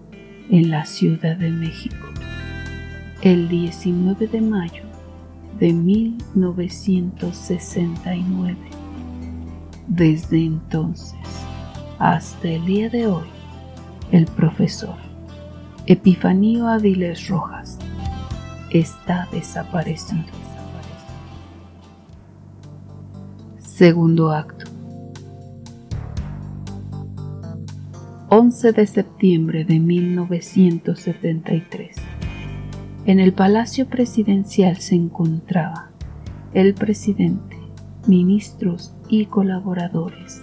[0.50, 2.06] en la Ciudad de México
[3.22, 4.84] el 19 de mayo
[5.58, 8.56] de 1969.
[9.88, 11.18] Desde entonces
[11.98, 13.24] hasta el día de hoy,
[14.12, 14.96] el profesor
[15.86, 17.78] Epifanio Aviles Rojas
[18.70, 20.26] está desaparecido.
[23.58, 24.75] Segundo acto.
[28.28, 31.94] 11 de septiembre de 1973.
[33.04, 35.92] En el Palacio Presidencial se encontraba
[36.52, 37.56] el presidente,
[38.08, 40.42] ministros y colaboradores.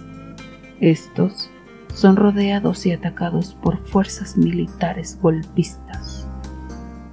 [0.80, 1.50] Estos
[1.92, 6.26] son rodeados y atacados por fuerzas militares golpistas.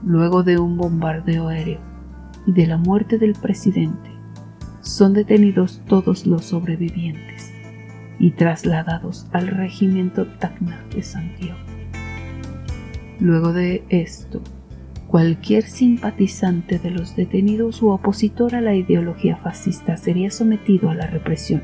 [0.06, 1.82] Luego de un bombardeo aéreo
[2.48, 4.10] y de la muerte del presidente,
[4.80, 7.51] son detenidos todos los sobrevivientes
[8.22, 11.60] y trasladados al regimiento Tacna de Santiago.
[13.20, 14.42] Luego de esto,
[15.08, 21.08] cualquier simpatizante de los detenidos u opositor a la ideología fascista sería sometido a la
[21.08, 21.64] represión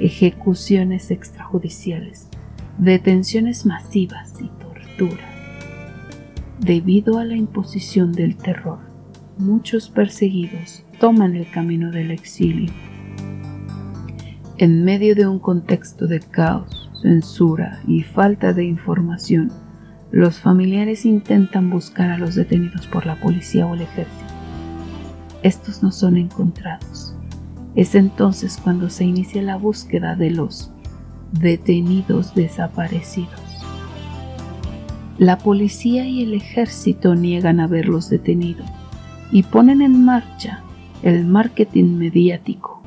[0.00, 2.28] ejecuciones extrajudiciales,
[2.78, 5.24] detenciones masivas y tortura.
[6.58, 8.78] Debido a la imposición del terror,
[9.38, 12.72] muchos perseguidos toman el camino del exilio.
[14.56, 19.50] En medio de un contexto de caos, censura y falta de información,
[20.12, 24.32] los familiares intentan buscar a los detenidos por la policía o el ejército.
[25.42, 27.16] Estos no son encontrados.
[27.74, 30.70] Es entonces cuando se inicia la búsqueda de los
[31.32, 33.42] detenidos desaparecidos.
[35.18, 38.64] La policía y el ejército niegan haberlos detenido
[39.32, 40.62] y ponen en marcha
[41.02, 42.80] el marketing mediático.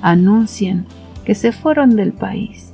[0.00, 0.86] Anuncian
[1.24, 2.72] que se fueron del país,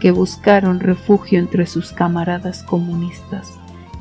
[0.00, 3.58] que buscaron refugio entre sus camaradas comunistas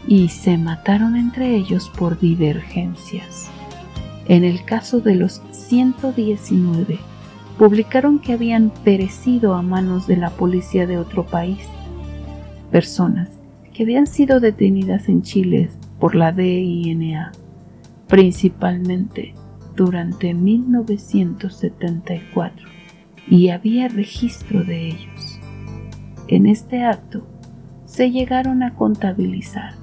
[0.08, 3.50] y se mataron entre ellos por divergencias.
[4.28, 7.00] En el caso de los 119,
[7.58, 11.60] publicaron que habían perecido a manos de la policía de otro país,
[12.72, 13.30] personas
[13.74, 15.70] que habían sido detenidas en Chile
[16.00, 17.34] por la DINA,
[18.08, 19.36] principalmente
[19.76, 22.75] durante 1974,
[23.28, 25.40] y había registro de ellos.
[26.28, 27.26] En este acto
[27.86, 29.74] se llegaron a contabilizar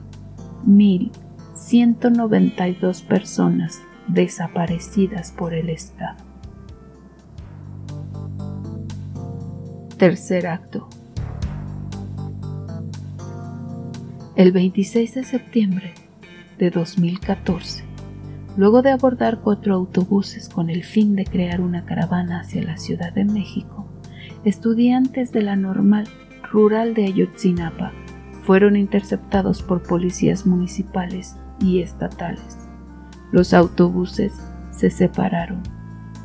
[0.66, 6.18] 1.192 personas desaparecidas por el Estado.
[9.97, 10.88] Tercer acto.
[14.34, 15.93] El 26 de septiembre
[16.59, 17.84] de 2014,
[18.57, 23.12] luego de abordar cuatro autobuses con el fin de crear una caravana hacia la Ciudad
[23.12, 23.86] de México,
[24.44, 26.09] estudiantes de la normal
[26.50, 27.92] rural de Ayotzinapa
[28.42, 32.59] fueron interceptados por policías municipales y estatales.
[33.30, 34.32] Los autobuses
[34.70, 35.62] se separaron.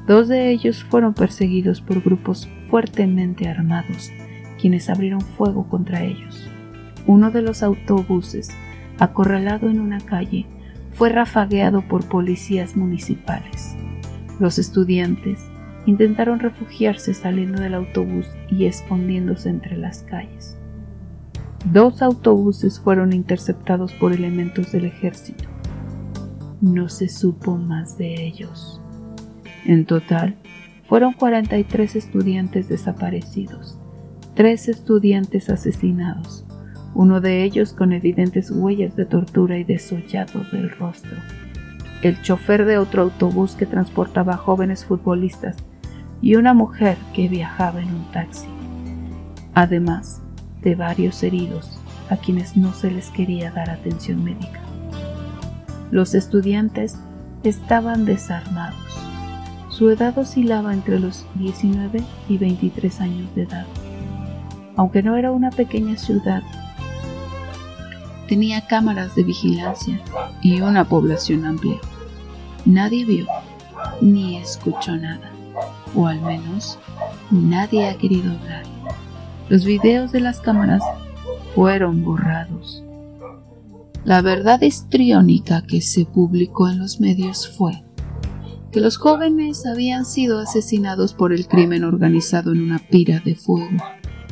[0.08, 4.12] Dos de ellos fueron perseguidos por grupos fuertemente armados,
[4.60, 6.50] quienes abrieron fuego contra ellos.
[7.06, 8.50] Uno de los autobuses,
[9.00, 10.46] acorralado en una calle,
[10.98, 13.76] fue rafagueado por policías municipales.
[14.40, 15.40] Los estudiantes
[15.86, 20.58] intentaron refugiarse saliendo del autobús y escondiéndose entre las calles.
[21.72, 25.46] Dos autobuses fueron interceptados por elementos del ejército.
[26.62, 28.82] No se supo más de ellos.
[29.66, 30.36] En total,
[30.88, 33.78] fueron 43 estudiantes desaparecidos,
[34.34, 36.47] tres estudiantes asesinados,
[36.98, 41.16] uno de ellos con evidentes huellas de tortura y desollado del rostro.
[42.02, 45.56] El chofer de otro autobús que transportaba jóvenes futbolistas
[46.22, 48.48] y una mujer que viajaba en un taxi.
[49.54, 50.22] Además
[50.62, 51.80] de varios heridos
[52.10, 54.62] a quienes no se les quería dar atención médica.
[55.92, 56.98] Los estudiantes
[57.44, 59.08] estaban desarmados
[59.78, 63.68] su edad oscilaba entre los 19 y 23 años de edad.
[64.76, 66.42] Aunque no era una pequeña ciudad,
[68.28, 70.02] tenía cámaras de vigilancia
[70.42, 71.80] y una población amplia.
[72.66, 73.26] Nadie vio
[74.02, 75.32] ni escuchó nada,
[75.96, 76.78] o al menos
[77.32, 78.64] nadie ha querido hablar.
[79.50, 80.84] Los videos de las cámaras
[81.56, 82.84] fueron borrados.
[84.04, 87.84] La verdad histriónica que se publicó en los medios fue
[88.72, 93.78] que los jóvenes habían sido asesinados por el crimen organizado en una pira de fuego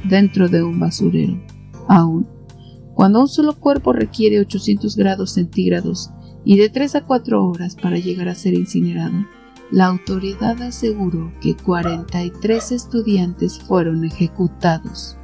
[0.03, 1.41] dentro de un basurero.
[1.87, 2.27] Aún,
[2.95, 6.11] cuando un solo cuerpo requiere 800 grados centígrados
[6.45, 9.25] y de 3 a 4 horas para llegar a ser incinerado,
[9.69, 15.17] la autoridad aseguró que 43 estudiantes fueron ejecutados,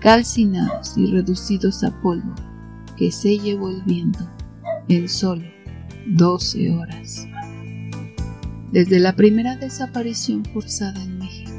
[0.00, 2.34] calcinados y reducidos a polvo
[2.96, 4.20] que se llevó el viento
[4.88, 5.44] en solo
[6.06, 7.26] 12 horas.
[8.70, 11.50] Desde la primera desaparición forzada en México,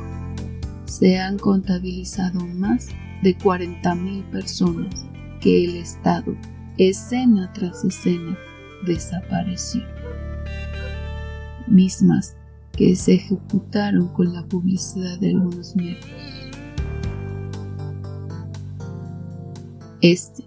[0.86, 2.88] se han contabilizado más
[3.24, 5.09] de 40.000 personas
[5.40, 6.36] que el Estado,
[6.78, 8.38] escena tras escena,
[8.86, 9.84] desapareció.
[11.68, 12.36] Mismas
[12.76, 16.06] que se ejecutaron con la publicidad de algunos medios.
[20.02, 20.46] Este,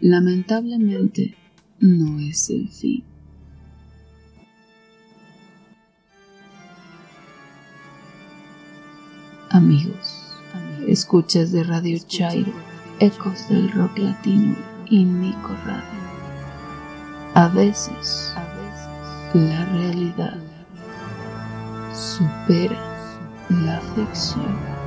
[0.00, 1.36] lamentablemente,
[1.78, 3.04] no es el fin.
[9.50, 10.26] Amigos,
[10.86, 12.52] escuchas de Radio Chairo,
[13.00, 15.82] ecos del rock latino y Nico Radio.
[17.34, 18.34] A veces,
[19.34, 20.38] la realidad
[21.92, 22.78] supera
[23.48, 24.77] la ficción.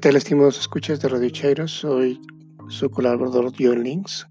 [0.00, 1.68] ¿Qué tal, estimados escuchas de Radio Chairo?
[1.68, 2.18] Soy
[2.70, 4.26] su colaborador Joel Links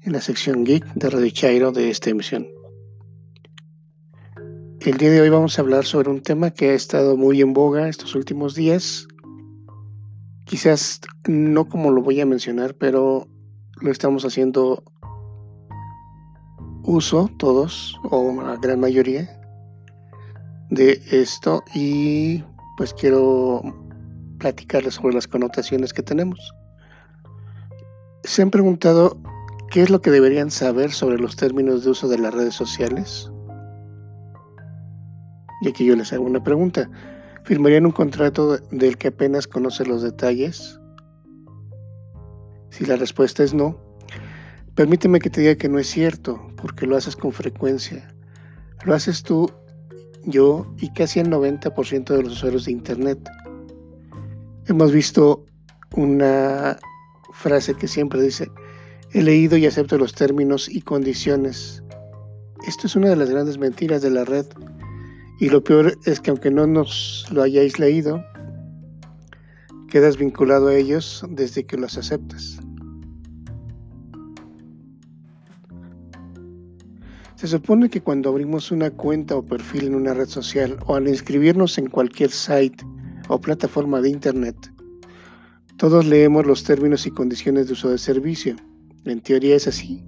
[0.00, 2.46] en la sección Geek de Radio Chairo de esta emisión.
[4.80, 7.52] El día de hoy vamos a hablar sobre un tema que ha estado muy en
[7.52, 9.06] boga estos últimos días.
[10.46, 13.28] Quizás no como lo voy a mencionar, pero
[13.82, 14.82] lo estamos haciendo
[16.84, 19.28] uso todos o la gran mayoría
[20.70, 22.42] de esto y
[22.78, 23.83] pues quiero
[24.44, 26.54] platicarles sobre las connotaciones que tenemos.
[28.24, 29.16] ¿Se han preguntado
[29.70, 33.32] qué es lo que deberían saber sobre los términos de uso de las redes sociales?
[35.62, 36.90] Y aquí yo les hago una pregunta.
[37.44, 40.78] ¿Firmarían un contrato del que apenas conoce los detalles?
[42.68, 43.78] Si la respuesta es no,
[44.74, 48.14] permíteme que te diga que no es cierto, porque lo haces con frecuencia.
[48.84, 49.50] Lo haces tú,
[50.26, 53.26] yo y casi el 90% de los usuarios de Internet.
[54.66, 55.44] Hemos visto
[55.94, 56.78] una
[57.34, 58.50] frase que siempre dice,
[59.12, 61.82] he leído y acepto los términos y condiciones.
[62.66, 64.46] Esto es una de las grandes mentiras de la red.
[65.38, 68.24] Y lo peor es que aunque no nos lo hayáis leído,
[69.90, 72.58] quedas vinculado a ellos desde que los aceptas.
[77.34, 81.06] Se supone que cuando abrimos una cuenta o perfil en una red social o al
[81.06, 82.82] inscribirnos en cualquier site
[83.28, 84.56] o plataforma de Internet.
[85.76, 88.56] Todos leemos los términos y condiciones de uso de servicio.
[89.04, 90.04] En teoría es así,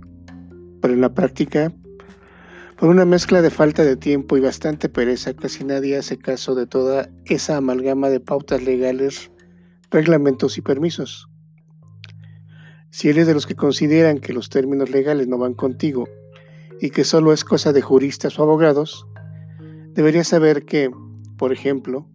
[0.81, 1.73] pero en la práctica,
[2.79, 6.67] por una mezcla de falta de tiempo y bastante pereza, casi nadie hace caso de
[6.67, 9.31] toda esa amalgama de pautas legales,
[9.91, 11.29] reglamentos y permisos.
[12.91, 16.09] Si eres de los que consideran que los términos legales no van contigo
[16.81, 19.07] y que solo es cosa de juristas o abogados,
[19.93, 20.91] deberías saber que,
[21.37, 22.09] por ejemplo,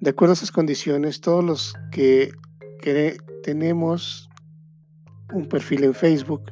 [0.00, 2.32] de acuerdo a esas condiciones, todos los que,
[3.42, 4.28] tenemos
[5.32, 6.42] un perfil en Facebook,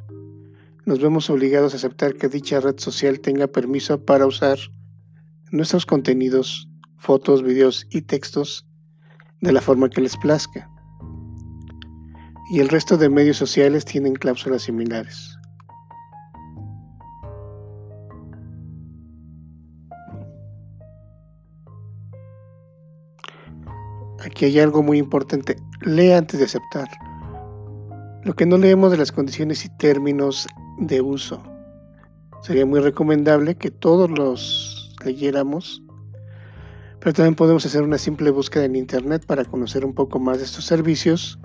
[0.85, 4.57] nos vemos obligados a aceptar que dicha red social tenga permiso para usar
[5.51, 8.67] nuestros contenidos, fotos, videos y textos
[9.41, 10.69] de la forma que les plazca.
[12.51, 15.38] Y el resto de medios sociales tienen cláusulas similares.
[24.39, 25.57] Aquí hay algo muy importante.
[25.81, 26.87] Lee antes de aceptar.
[28.23, 31.43] Lo que no leemos de las condiciones y términos de uso.
[32.41, 35.83] Sería muy recomendable que todos los leyéramos,
[37.01, 40.45] pero también podemos hacer una simple búsqueda en Internet para conocer un poco más de
[40.45, 41.37] estos servicios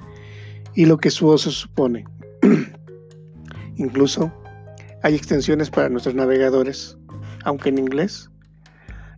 [0.76, 2.04] y lo que su uso supone.
[3.74, 4.32] Incluso
[5.02, 6.96] hay extensiones para nuestros navegadores,
[7.42, 8.30] aunque en inglés,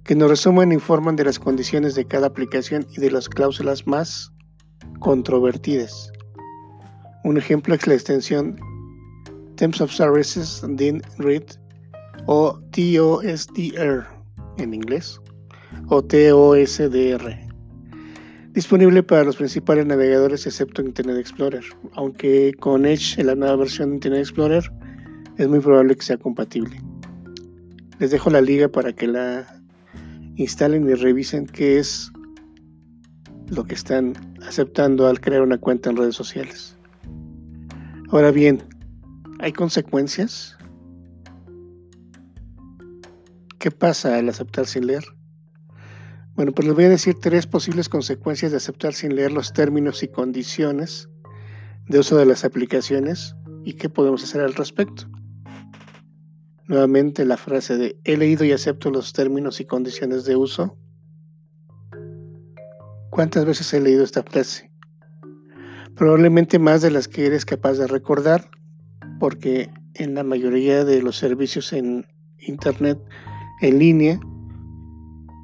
[0.07, 3.87] que nos resumen e informan de las condiciones de cada aplicación y de las cláusulas
[3.87, 4.33] más
[5.01, 6.13] controvertidas.
[7.25, 8.57] Un ejemplo es la extensión
[9.57, 11.43] Terms of Services DIN Read
[12.27, 14.07] o TOSDR
[14.59, 15.21] en inglés
[15.89, 17.47] o TOSDR
[18.53, 23.91] disponible para los principales navegadores excepto Internet Explorer, aunque con Edge en la nueva versión
[23.91, 24.73] de Internet Explorer
[25.37, 26.81] es muy probable que sea compatible.
[27.99, 29.57] Les dejo la liga para que la
[30.37, 32.13] instalen y revisen qué es
[33.49, 34.15] lo que están
[34.47, 36.77] aceptando al crear una cuenta en redes sociales.
[38.11, 38.63] Ahora bien,
[39.41, 40.57] ¿hay consecuencias?
[43.59, 45.05] ¿Qué pasa al aceptar sin leer?
[46.35, 50.03] Bueno, pues les voy a decir tres posibles consecuencias de aceptar sin leer los términos
[50.03, 51.09] y condiciones
[51.89, 53.35] de uso de las aplicaciones
[53.65, 55.09] y qué podemos hacer al respecto.
[56.69, 60.77] Nuevamente la frase de he leído y acepto los términos y condiciones de uso.
[63.11, 64.71] ¿Cuántas veces he leído esta frase?
[65.95, 68.51] Probablemente más de las que eres capaz de recordar,
[69.21, 72.05] porque en la mayoría de los servicios en
[72.39, 72.99] Internet
[73.63, 74.21] en línea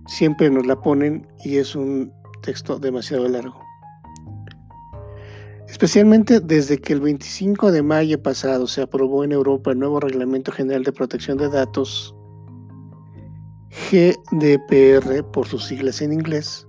[0.06, 2.12] siempre nos la ponen y es un
[2.42, 3.61] texto demasiado largo
[5.72, 10.52] especialmente desde que el 25 de mayo pasado se aprobó en Europa el nuevo Reglamento
[10.52, 12.14] General de Protección de Datos,
[13.90, 16.66] GDPR por sus siglas en inglés.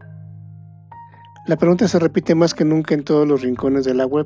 [1.48, 4.26] La pregunta se repite más que nunca en todos los rincones de la web.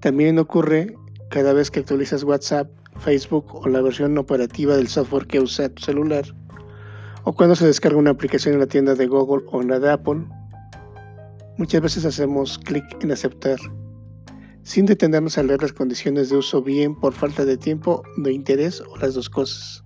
[0.00, 0.94] También ocurre
[1.30, 5.82] cada vez que actualizas WhatsApp, Facebook o la versión operativa del software que usa tu
[5.82, 6.26] celular,
[7.24, 9.92] o cuando se descarga una aplicación en la tienda de Google o en la de
[9.92, 10.26] Apple,
[11.58, 13.58] Muchas veces hacemos clic en aceptar,
[14.62, 18.80] sin detenernos a leer las condiciones de uso bien por falta de tiempo, de interés
[18.80, 19.84] o las dos cosas.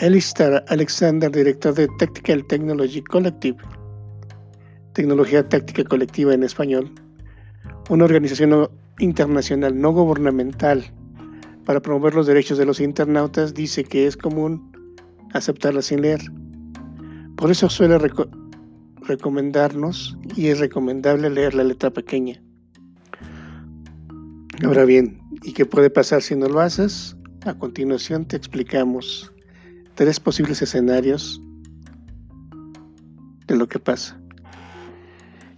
[0.00, 3.56] Alistair Alexander, director de Tactical Technology Collective,
[4.92, 6.92] Tecnología Táctica Colectiva en español,
[7.88, 10.84] una organización internacional no gubernamental
[11.64, 14.70] para promover los derechos de los internautas, dice que es común
[15.32, 16.20] aceptarla sin leer.
[17.38, 17.96] Por eso suele
[19.06, 22.42] recomendarnos y es recomendable leer la letra pequeña.
[24.64, 27.16] Ahora bien, ¿y qué puede pasar si no lo haces?
[27.44, 29.32] A continuación te explicamos
[29.94, 31.40] tres posibles escenarios
[33.46, 34.20] de lo que pasa.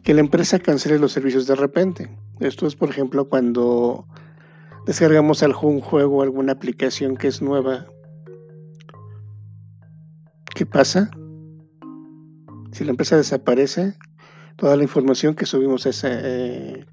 [0.03, 2.11] Que la empresa cancele los servicios de repente.
[2.41, 4.07] Esto es, por ejemplo, cuando
[4.87, 7.87] descargamos algún juego o alguna aplicación que es nueva.
[10.55, 11.11] ¿Qué pasa?
[12.73, 13.95] Si la empresa desaparece,
[14.57, 16.85] toda la información que subimos a eh,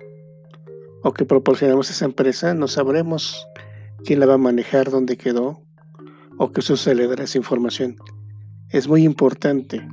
[1.04, 3.48] o que proporcionamos a esa empresa, no sabremos
[4.06, 5.62] quién la va a manejar, dónde quedó
[6.38, 7.98] o qué sucederá esa información.
[8.70, 9.88] Es muy importante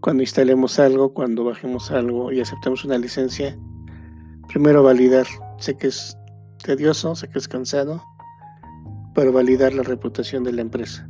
[0.00, 3.58] cuando instalemos algo, cuando bajemos algo y aceptemos una licencia,
[4.48, 5.26] primero validar.
[5.58, 6.16] Sé que es
[6.62, 8.02] tedioso, sé que es cansado,
[9.14, 11.08] pero validar la reputación de la empresa.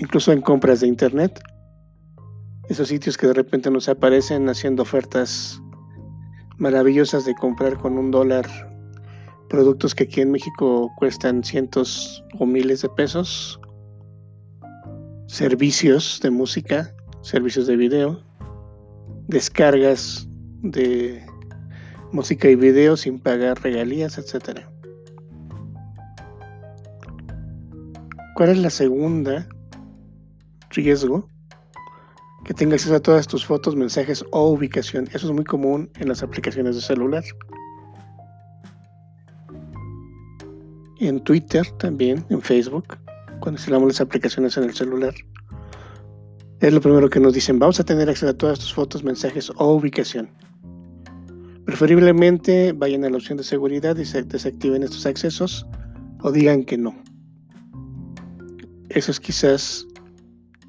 [0.00, 1.40] Incluso en compras de internet,
[2.68, 5.60] esos sitios que de repente nos aparecen haciendo ofertas
[6.58, 8.46] maravillosas de comprar con un dólar
[9.48, 13.60] productos que aquí en México cuestan cientos o miles de pesos,
[15.26, 16.92] servicios de música,
[17.22, 18.20] servicios de video,
[19.28, 20.26] descargas
[20.62, 21.24] de
[22.12, 24.60] música y video sin pagar regalías, etc.
[28.34, 29.48] ¿Cuál es la segunda
[30.70, 31.28] riesgo?
[32.46, 35.08] Que tenga acceso a todas tus fotos, mensajes o ubicación.
[35.12, 37.24] Eso es muy común en las aplicaciones de celular.
[40.98, 42.98] en Twitter también, en Facebook,
[43.40, 45.14] cuando instalamos las aplicaciones en el celular.
[46.60, 49.50] Es lo primero que nos dicen, vamos a tener acceso a todas tus fotos, mensajes
[49.56, 50.30] o ubicación.
[51.66, 55.66] Preferiblemente vayan a la opción de seguridad y se desactiven estos accesos
[56.22, 56.94] o digan que no.
[58.88, 59.86] Eso es quizás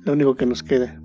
[0.03, 0.99] lo único que nos queda.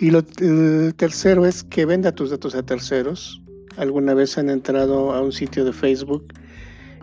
[0.00, 3.42] Y lo tercero es que venda tus datos a terceros.
[3.76, 6.32] ¿Alguna vez han entrado a un sitio de Facebook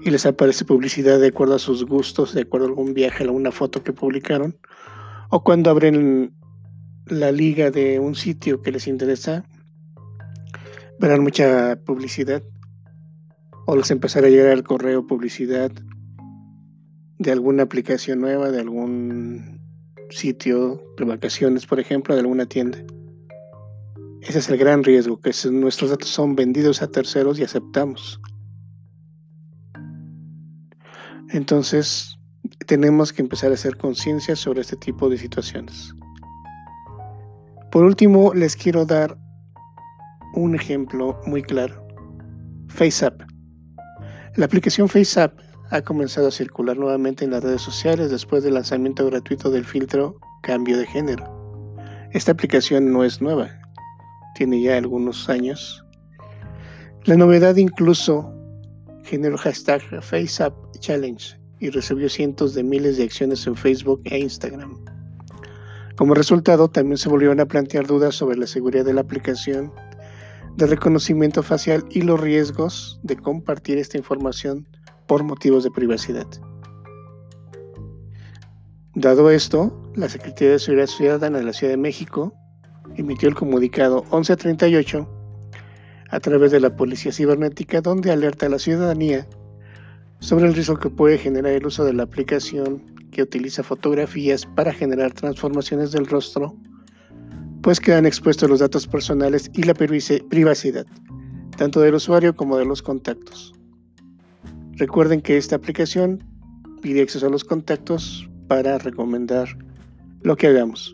[0.01, 3.27] y les aparece publicidad de acuerdo a sus gustos, de acuerdo a algún viaje, a
[3.27, 4.55] alguna foto que publicaron,
[5.29, 6.33] o cuando abren
[7.07, 9.43] la liga de un sitio que les interesa,
[10.99, 12.43] verán mucha publicidad,
[13.65, 15.71] o les empezará a llegar al correo publicidad
[17.17, 19.54] de alguna aplicación nueva, de algún
[20.09, 22.77] sitio de vacaciones, por ejemplo, de alguna tienda.
[24.21, 28.19] Ese es el gran riesgo, que nuestros datos son vendidos a terceros y aceptamos.
[31.29, 32.17] Entonces,
[32.65, 35.93] tenemos que empezar a hacer conciencia sobre este tipo de situaciones.
[37.71, 39.17] Por último, les quiero dar
[40.35, 41.85] un ejemplo muy claro.
[42.69, 43.21] FaceApp.
[44.35, 45.37] La aplicación FaceApp
[45.72, 50.20] ha comenzado a circular nuevamente en las redes sociales después del lanzamiento gratuito del filtro
[50.43, 51.26] cambio de género.
[52.11, 53.49] Esta aplicación no es nueva,
[54.36, 55.84] tiene ya algunos años.
[57.05, 58.32] La novedad incluso
[59.03, 64.78] generó hashtag FaceApp Challenge y recibió cientos de miles de acciones en Facebook e Instagram.
[65.95, 69.72] Como resultado, también se volvieron a plantear dudas sobre la seguridad de la aplicación
[70.57, 74.68] de reconocimiento facial y los riesgos de compartir esta información
[75.07, 76.27] por motivos de privacidad.
[78.95, 82.33] Dado esto, la Secretaría de Seguridad Ciudadana de la Ciudad de México
[82.95, 85.09] emitió el comunicado 1138
[86.09, 89.27] a través de la Policía Cibernética donde alerta a la ciudadanía
[90.19, 92.81] sobre el riesgo que puede generar el uso de la aplicación
[93.11, 96.55] que utiliza fotografías para generar transformaciones del rostro,
[97.61, 100.85] pues quedan expuestos los datos personales y la privacidad,
[101.57, 103.54] tanto del usuario como de los contactos.
[104.78, 106.21] Recuerden que esta aplicación
[106.82, 109.47] pide acceso a los contactos para recomendar
[110.21, 110.93] lo que hagamos.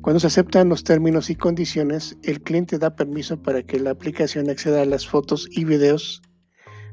[0.00, 4.48] Cuando se aceptan los términos y condiciones, el cliente da permiso para que la aplicación
[4.48, 6.22] acceda a las fotos y videos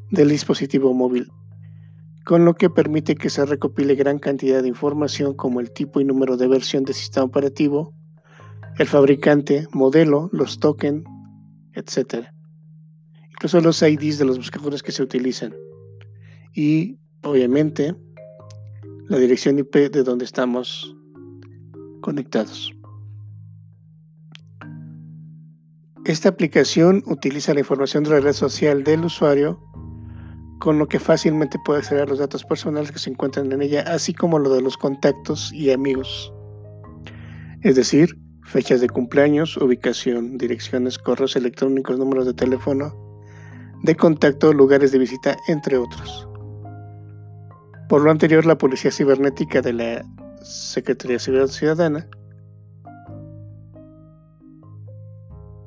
[0.10, 1.30] del dispositivo móvil,
[2.26, 6.04] con lo que permite que se recopile gran cantidad de información como el tipo y
[6.04, 7.94] número de versión del sistema operativo,
[8.80, 11.04] el fabricante, modelo, los tokens,
[11.74, 12.26] etc.
[13.30, 15.54] Incluso los IDs de los buscadores que se utilizan.
[16.56, 17.93] Y, obviamente,
[19.10, 20.95] la dirección IP de donde estamos
[22.01, 22.74] conectados.
[26.06, 29.60] Esta aplicación utiliza la información de la red social del usuario
[30.60, 33.82] con lo que fácilmente puede acceder a los datos personales que se encuentran en ella,
[33.82, 36.32] así como lo de los contactos y amigos.
[37.62, 42.95] Es decir, fechas de cumpleaños, ubicación, direcciones, correos electrónicos, números de teléfono,
[43.84, 46.28] de contacto, lugares de visita, entre otros.
[47.90, 50.06] Por lo anterior, la Policía Cibernética de la
[50.42, 52.08] Secretaría de Seguridad Ciudadana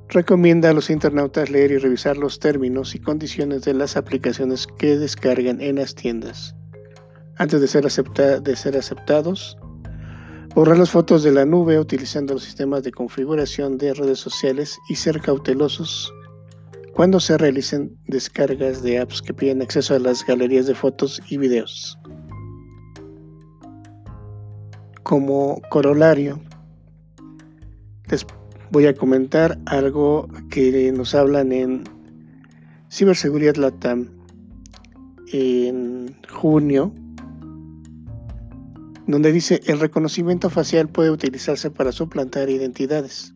[0.09, 4.97] recomienda a los internautas leer y revisar los términos y condiciones de las aplicaciones que
[4.97, 6.55] descargan en las tiendas
[7.39, 7.69] antes de
[8.57, 9.57] ser, aceptados.
[10.55, 14.97] Borrar las fotos de la nube utilizando los sistemas de configuración de redes sociales y
[14.97, 16.12] ser cautelosos
[16.95, 21.37] cuando se realicen descargas de apps que piden acceso a las galerías de fotos y
[21.37, 21.97] videos.
[25.09, 26.39] Como corolario,
[28.11, 28.27] les
[28.71, 31.85] voy a comentar algo que nos hablan en
[32.91, 34.11] Ciberseguridad Latam
[35.33, 36.93] en junio,
[39.07, 43.33] donde dice el reconocimiento facial puede utilizarse para suplantar identidades.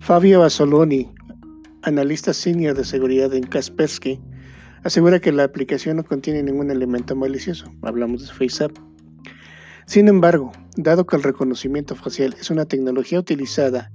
[0.00, 1.08] Fabio Basoloni,
[1.82, 4.18] analista senior de seguridad en Kaspersky,
[4.82, 7.72] asegura que la aplicación no contiene ningún elemento malicioso.
[7.82, 8.76] Hablamos de FaceApp.
[9.86, 13.92] Sin embargo, dado que el reconocimiento facial es una tecnología utilizada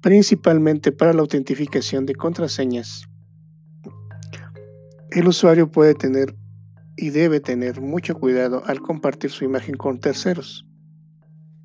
[0.00, 3.04] principalmente para la autentificación de contraseñas,
[5.12, 6.34] el usuario puede tener
[6.96, 10.66] y debe tener mucho cuidado al compartir su imagen con terceros.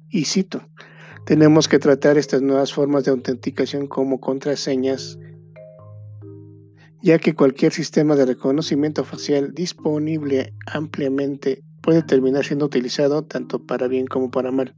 [0.09, 0.61] Y cito,
[1.25, 5.17] tenemos que tratar estas nuevas formas de autenticación como contraseñas
[7.01, 13.87] ya que cualquier sistema de reconocimiento facial disponible ampliamente puede terminar siendo utilizado tanto para
[13.87, 14.75] bien como para mal,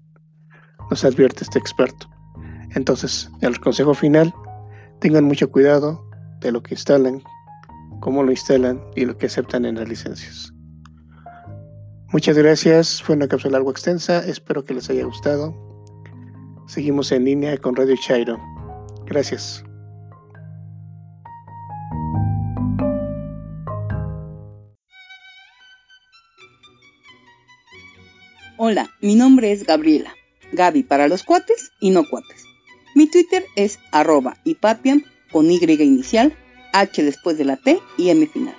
[0.91, 2.07] nos advierte este experto.
[2.76, 4.32] Entonces, el consejo final,
[4.99, 6.07] tengan mucho cuidado
[6.39, 7.24] de lo que instalan,
[7.99, 10.53] cómo lo instalan y lo que aceptan en las licencias.
[12.14, 15.55] Muchas gracias, fue una cápsula algo extensa, espero que les haya gustado.
[16.68, 18.38] Seguimos en línea con Radio Chairo.
[19.07, 19.64] Gracias.
[28.72, 30.13] Hola, mi nombre es Gabriela.
[30.51, 32.43] Gaby para los cuates y no cuates.
[32.93, 34.38] Mi Twitter es arroba
[35.32, 36.38] con Y inicial,
[36.72, 38.53] H después de la T y M final.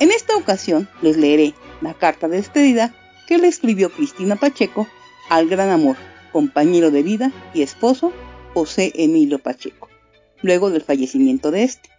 [0.00, 1.52] En esta ocasión les leeré
[1.82, 2.94] la carta de despedida
[3.26, 4.88] que le escribió Cristina Pacheco
[5.28, 5.98] al gran amor,
[6.32, 8.14] compañero de vida y esposo
[8.54, 9.90] José Emilio Pacheco,
[10.40, 11.90] luego del fallecimiento de este.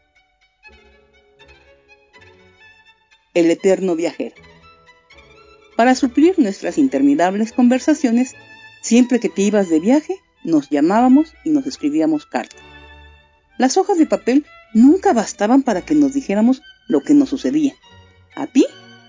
[3.35, 4.33] El eterno viajero
[5.79, 8.35] para suplir nuestras interminables conversaciones,
[8.81, 10.13] siempre que te ibas de viaje,
[10.43, 12.59] nos llamábamos y nos escribíamos cartas.
[13.57, 17.75] Las hojas de papel nunca bastaban para que nos dijéramos lo que nos sucedía.
[18.35, 18.65] A ti,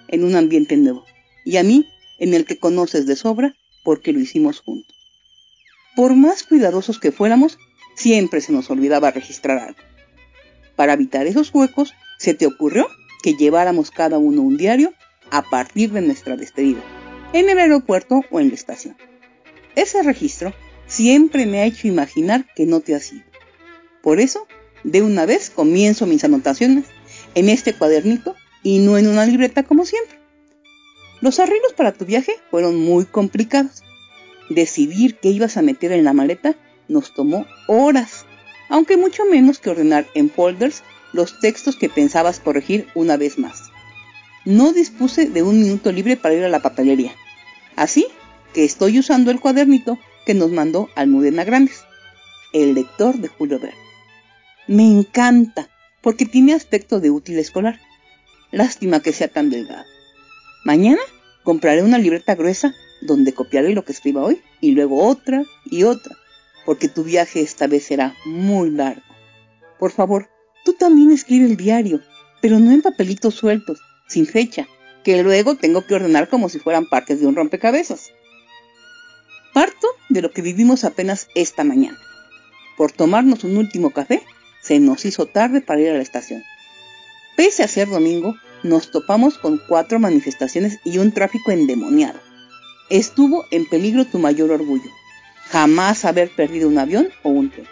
[0.07, 1.05] en un ambiente nuevo,
[1.45, 1.89] y a mí,
[2.21, 4.95] en el que conoces de sobra, porque lo hicimos juntos.
[5.97, 7.59] Por más cuidadosos que fuéramos,
[7.97, 9.81] siempre se nos olvidaba registrar algo.
[10.77, 12.87] Para evitar esos huecos, se te ocurrió
[13.25, 14.95] que lleváramos cada uno un diario
[15.31, 16.81] a partir de nuestra despedida,
[17.33, 18.97] en el aeropuerto o en la estación.
[19.77, 20.53] Ese registro
[20.87, 23.25] siempre me ha hecho imaginar que no te has ido.
[24.03, 24.47] Por eso,
[24.83, 26.87] de una vez comienzo mis anotaciones
[27.35, 30.19] en este cuadernito y no en una libreta como siempre.
[31.21, 33.83] Los arreglos para tu viaje fueron muy complicados.
[34.49, 36.57] Decidir qué ibas a meter en la maleta
[36.89, 38.25] nos tomó horas,
[38.69, 43.70] aunque mucho menos que ordenar en folders los textos que pensabas corregir una vez más
[44.45, 47.13] no dispuse de un minuto libre para ir a la papelería.
[47.77, 48.07] Así
[48.53, 51.85] que estoy usando el cuadernito que nos mandó Almudena Grandes,
[52.53, 53.79] el lector de Julio Verne.
[54.67, 55.69] Me encanta
[56.01, 57.81] porque tiene aspecto de útil escolar.
[58.51, 59.85] Lástima que sea tan delgado.
[60.65, 61.01] Mañana
[61.45, 66.17] compraré una libreta gruesa donde copiaré lo que escriba hoy y luego otra y otra,
[66.67, 69.03] porque tu viaje esta vez será muy largo.
[69.79, 70.29] Por favor,
[70.65, 72.01] tú también escribe el diario,
[72.43, 73.81] pero no en papelitos sueltos,
[74.11, 74.67] sin fecha,
[75.05, 78.13] que luego tengo que ordenar como si fueran partes de un rompecabezas.
[79.55, 81.99] Parto de lo que vivimos apenas esta mañana.
[82.77, 84.23] Por tomarnos un último café,
[84.61, 86.43] se nos hizo tarde para ir a la estación.
[87.37, 92.21] Pese a ser domingo, nos topamos con cuatro manifestaciones y un tráfico endemoniado.
[92.91, 94.91] Estuvo en peligro tu mayor orgullo,
[95.49, 97.67] jamás haber perdido un avión o un tren.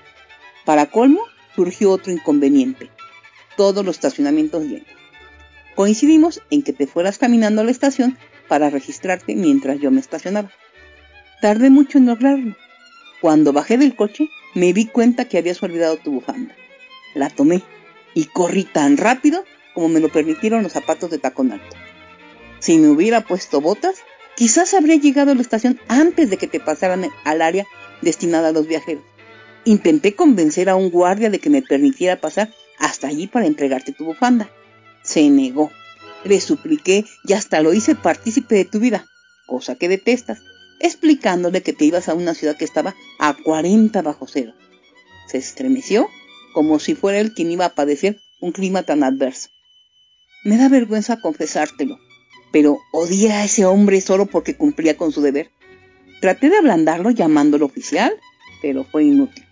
[0.65, 1.21] Para colmo,
[1.57, 2.91] surgió otro inconveniente,
[3.57, 4.98] todos los estacionamientos llenos.
[5.79, 8.19] Coincidimos en que te fueras caminando a la estación
[8.49, 10.51] para registrarte mientras yo me estacionaba.
[11.41, 12.57] Tardé mucho en lograrlo.
[13.21, 16.53] Cuando bajé del coche, me di cuenta que habías olvidado tu bufanda.
[17.15, 17.63] La tomé
[18.13, 21.77] y corrí tan rápido como me lo permitieron los zapatos de tacón alto.
[22.59, 23.99] Si me hubiera puesto botas,
[24.35, 27.67] quizás habría llegado a la estación antes de que te pasaran al área
[28.03, 29.05] destinada a los viajeros.
[29.65, 34.07] Intenté convencer a un guardia de que me permitiera pasar hasta allí para entregarte tu
[34.07, 34.51] bufanda.
[35.09, 35.73] Se negó.
[36.25, 39.07] Le supliqué y hasta lo hice partícipe de tu vida,
[39.47, 40.43] cosa que detestas,
[40.81, 44.53] explicándole que te ibas a una ciudad que estaba a 40 bajo cero.
[45.27, 46.11] Se estremeció
[46.53, 49.49] como si fuera él quien iba a padecer un clima tan adverso.
[50.45, 51.99] Me da vergüenza confesártelo,
[52.53, 55.51] pero odié a ese hombre solo porque cumplía con su deber.
[56.21, 58.13] Traté de ablandarlo llamándolo oficial,
[58.61, 59.47] pero fue inútil.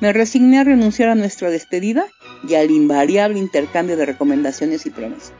[0.00, 2.08] Me resigné a renunciar a nuestra despedida
[2.46, 5.32] y al invariable intercambio de recomendaciones y promesas.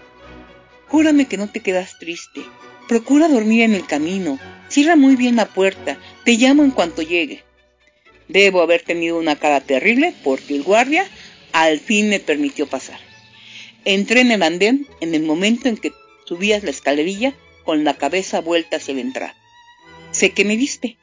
[0.88, 2.42] Júrame que no te quedas triste.
[2.88, 4.38] Procura dormir en el camino.
[4.68, 5.98] Cierra muy bien la puerta.
[6.24, 7.42] Te llamo en cuanto llegue.
[8.28, 11.04] Debo haber tenido una cara terrible porque el guardia
[11.52, 13.00] al fin me permitió pasar.
[13.84, 15.92] Entré en el andén en el momento en que
[16.24, 17.34] subías la escalerilla
[17.64, 19.34] con la cabeza vuelta hacia la entrada.
[20.10, 20.96] Sé que me viste.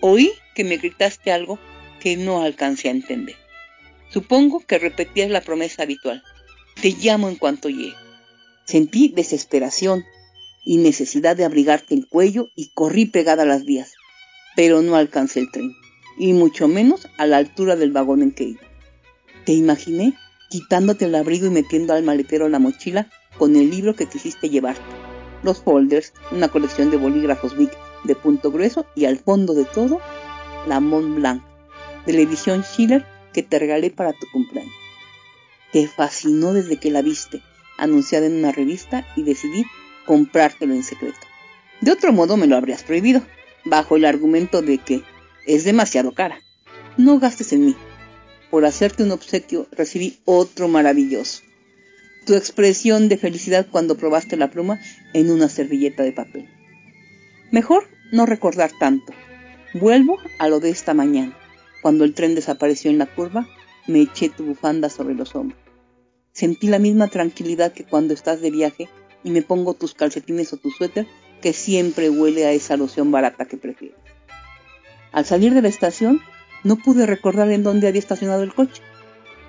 [0.00, 1.58] Oí que me gritaste algo
[2.00, 3.36] que no alcancé a entender.
[4.10, 6.22] Supongo que repetías la promesa habitual.
[6.80, 7.94] Te llamo en cuanto llegue.
[8.64, 10.04] Sentí desesperación
[10.64, 13.94] y necesidad de abrigarte el cuello y corrí pegada a las vías,
[14.56, 15.72] pero no alcancé el tren,
[16.18, 18.60] y mucho menos a la altura del vagón en que iba.
[19.44, 20.14] Te imaginé
[20.50, 24.82] quitándote el abrigo y metiendo al maletero la mochila con el libro que quisiste llevarte,
[25.42, 27.70] los folders, una colección de bolígrafos Bic
[28.04, 30.00] de punto grueso y al fondo de todo,
[30.66, 31.42] la Mont Blanc,
[32.06, 33.04] de la edición Schiller
[33.38, 34.74] que te regalé para tu cumpleaños.
[35.72, 37.40] Te fascinó desde que la viste,
[37.76, 39.64] anunciada en una revista, y decidí
[40.06, 41.20] comprártelo en secreto.
[41.80, 43.22] De otro modo me lo habrías prohibido,
[43.64, 45.04] bajo el argumento de que
[45.46, 46.40] es demasiado cara.
[46.96, 47.76] No gastes en mí.
[48.50, 51.42] Por hacerte un obsequio recibí otro maravilloso
[52.26, 54.78] tu expresión de felicidad cuando probaste la pluma
[55.14, 56.46] en una servilleta de papel.
[57.50, 59.14] Mejor no recordar tanto.
[59.72, 61.34] Vuelvo a lo de esta mañana.
[61.82, 63.48] Cuando el tren desapareció en la curva,
[63.86, 65.58] me eché tu bufanda sobre los hombros.
[66.32, 68.88] Sentí la misma tranquilidad que cuando estás de viaje
[69.24, 71.06] y me pongo tus calcetines o tu suéter,
[71.42, 73.98] que siempre huele a esa loción barata que prefieres.
[75.12, 76.20] Al salir de la estación,
[76.64, 78.82] no pude recordar en dónde había estacionado el coche.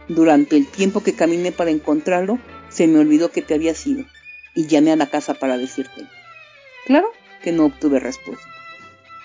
[0.07, 4.05] Durante el tiempo que caminé para encontrarlo, se me olvidó que te había sido
[4.55, 6.07] y llamé a la casa para decírtelo.
[6.85, 7.11] Claro
[7.43, 8.47] que no obtuve respuesta.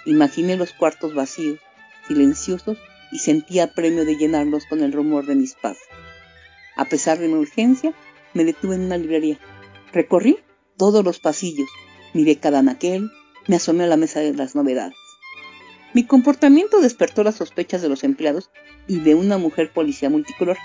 [0.07, 1.61] Imaginé los cuartos vacíos,
[2.07, 2.79] silenciosos
[3.15, 5.87] y sentía premio de llenarlos con el rumor de mis pasos.
[6.77, 7.95] A pesar de mi urgencia,
[8.35, 9.39] me detuve en una librería.
[9.93, 10.39] Recorrí
[10.77, 11.69] todos los pasillos,
[12.13, 13.09] miré cada anaquel,
[13.47, 14.99] me asomé a la mesa de las novedades.
[15.95, 18.51] Mi comportamiento despertó las sospechas de los empleados
[18.89, 20.59] y de una mujer policía multicolor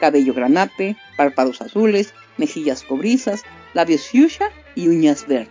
[0.00, 3.42] cabello granate, párpados azules, mejillas cobrizas,
[3.74, 5.50] labios fuchsia y uñas verdes.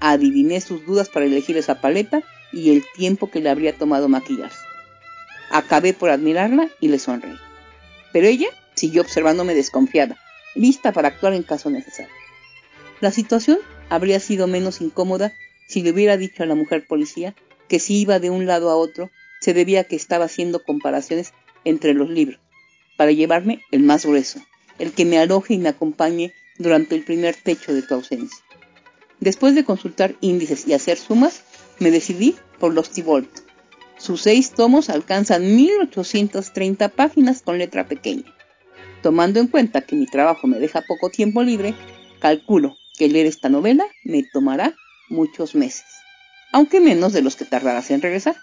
[0.00, 2.22] Adiviné sus dudas para elegir esa paleta
[2.52, 4.67] y el tiempo que le habría tomado maquillarse.
[5.50, 7.36] Acabé por admirarla y le sonreí.
[8.12, 10.18] Pero ella siguió observándome desconfiada,
[10.54, 12.12] lista para actuar en caso necesario.
[13.00, 15.32] La situación habría sido menos incómoda
[15.66, 17.34] si le hubiera dicho a la mujer policía
[17.68, 21.32] que si iba de un lado a otro se debía a que estaba haciendo comparaciones
[21.64, 22.40] entre los libros
[22.96, 24.40] para llevarme el más grueso,
[24.78, 28.44] el que me aloje y me acompañe durante el primer techo de tu ausencia.
[29.20, 31.42] Después de consultar índices y hacer sumas,
[31.78, 33.47] me decidí por los Tibolt.
[33.98, 38.32] Sus seis tomos alcanzan 1830 páginas con letra pequeña.
[39.02, 41.74] Tomando en cuenta que mi trabajo me deja poco tiempo libre,
[42.20, 44.74] calculo que leer esta novela me tomará
[45.08, 45.86] muchos meses,
[46.52, 48.36] aunque menos de los que tardarás en regresar.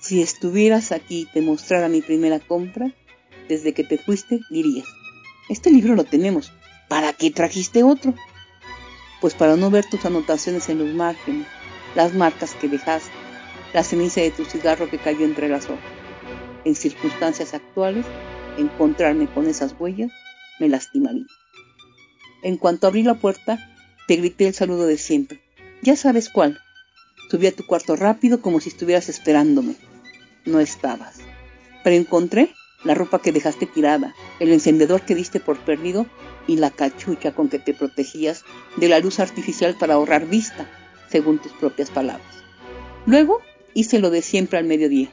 [0.00, 2.94] Si estuvieras aquí y te mostrara mi primera compra,
[3.48, 4.86] desde que te fuiste, dirías,
[5.48, 6.52] este libro lo tenemos,
[6.88, 8.14] ¿para qué trajiste otro?
[9.20, 11.46] Pues para no ver tus anotaciones en los márgenes,
[11.94, 13.10] las marcas que dejaste,
[13.72, 15.84] la ceniza de tu cigarro que cayó entre las hojas.
[16.64, 18.06] En circunstancias actuales,
[18.56, 20.10] encontrarme con esas huellas
[20.58, 21.26] me lastimaría.
[22.42, 23.58] En cuanto abrí la puerta,
[24.06, 25.40] te grité el saludo de siempre.
[25.82, 26.60] Ya sabes cuál.
[27.30, 29.74] Subí a tu cuarto rápido como si estuvieras esperándome.
[30.44, 31.18] No estabas.
[31.84, 32.50] Pero encontré
[32.84, 36.06] la ropa que dejaste tirada, el encendedor que diste por perdido
[36.46, 38.44] y la cachucha con que te protegías
[38.76, 40.68] de la luz artificial para ahorrar vista,
[41.10, 42.26] según tus propias palabras.
[43.04, 43.40] Luego
[43.74, 45.08] hice lo de siempre al mediodía.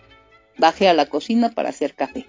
[0.57, 2.25] Bajé a la cocina para hacer café.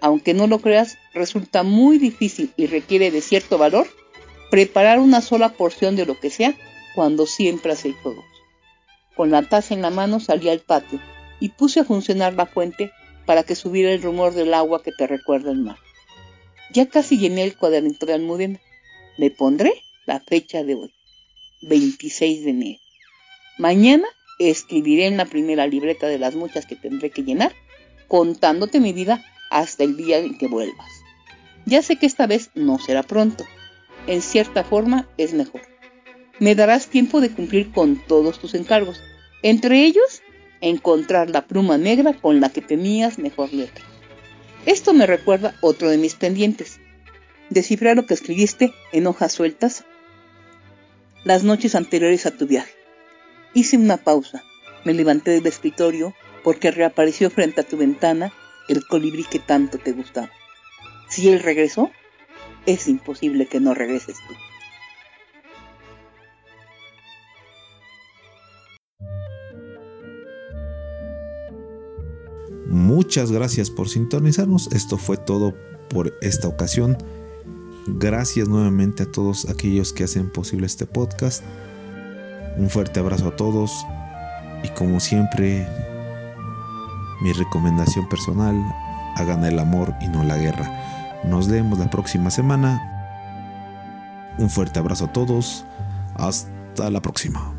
[0.00, 3.86] Aunque no lo creas, resulta muy difícil y requiere de cierto valor
[4.50, 6.54] preparar una sola porción de lo que sea
[6.94, 8.24] cuando siempre has hecho dos.
[9.14, 11.00] Con la taza en la mano salí al patio
[11.40, 12.92] y puse a funcionar la fuente
[13.26, 15.76] para que subiera el rumor del agua que te recuerda el mar.
[16.72, 18.60] Ya casi llené el cuadernito de Almudena.
[19.16, 19.72] Le pondré
[20.06, 20.94] la fecha de hoy,
[21.62, 22.80] 26 de enero.
[23.58, 24.06] Mañana
[24.38, 27.52] Escribiré en la primera libreta de las muchas que tendré que llenar,
[28.06, 30.88] contándote mi vida hasta el día en que vuelvas.
[31.66, 33.44] Ya sé que esta vez no será pronto.
[34.06, 35.62] En cierta forma es mejor.
[36.38, 39.00] Me darás tiempo de cumplir con todos tus encargos,
[39.42, 40.22] entre ellos
[40.60, 43.84] encontrar la pluma negra con la que tenías mejor letra.
[44.66, 46.80] Esto me recuerda otro de mis pendientes.
[47.50, 49.84] Descifrar lo que escribiste en hojas sueltas
[51.24, 52.77] las noches anteriores a tu viaje.
[53.58, 54.44] Hice una pausa.
[54.84, 58.32] Me levanté del escritorio porque reapareció frente a tu ventana
[58.68, 60.30] el colibrí que tanto te gustaba.
[61.08, 61.90] Si él regresó,
[62.66, 64.34] es imposible que no regreses tú.
[72.68, 74.68] Muchas gracias por sintonizarnos.
[74.70, 75.56] Esto fue todo
[75.90, 76.96] por esta ocasión.
[77.88, 81.42] Gracias nuevamente a todos aquellos que hacen posible este podcast.
[82.56, 83.86] Un fuerte abrazo a todos
[84.62, 85.66] y como siempre
[87.20, 88.56] mi recomendación personal,
[89.16, 90.70] hagan el amor y no la guerra.
[91.24, 92.80] Nos vemos la próxima semana.
[94.38, 95.64] Un fuerte abrazo a todos.
[96.14, 97.52] Hasta la próxima.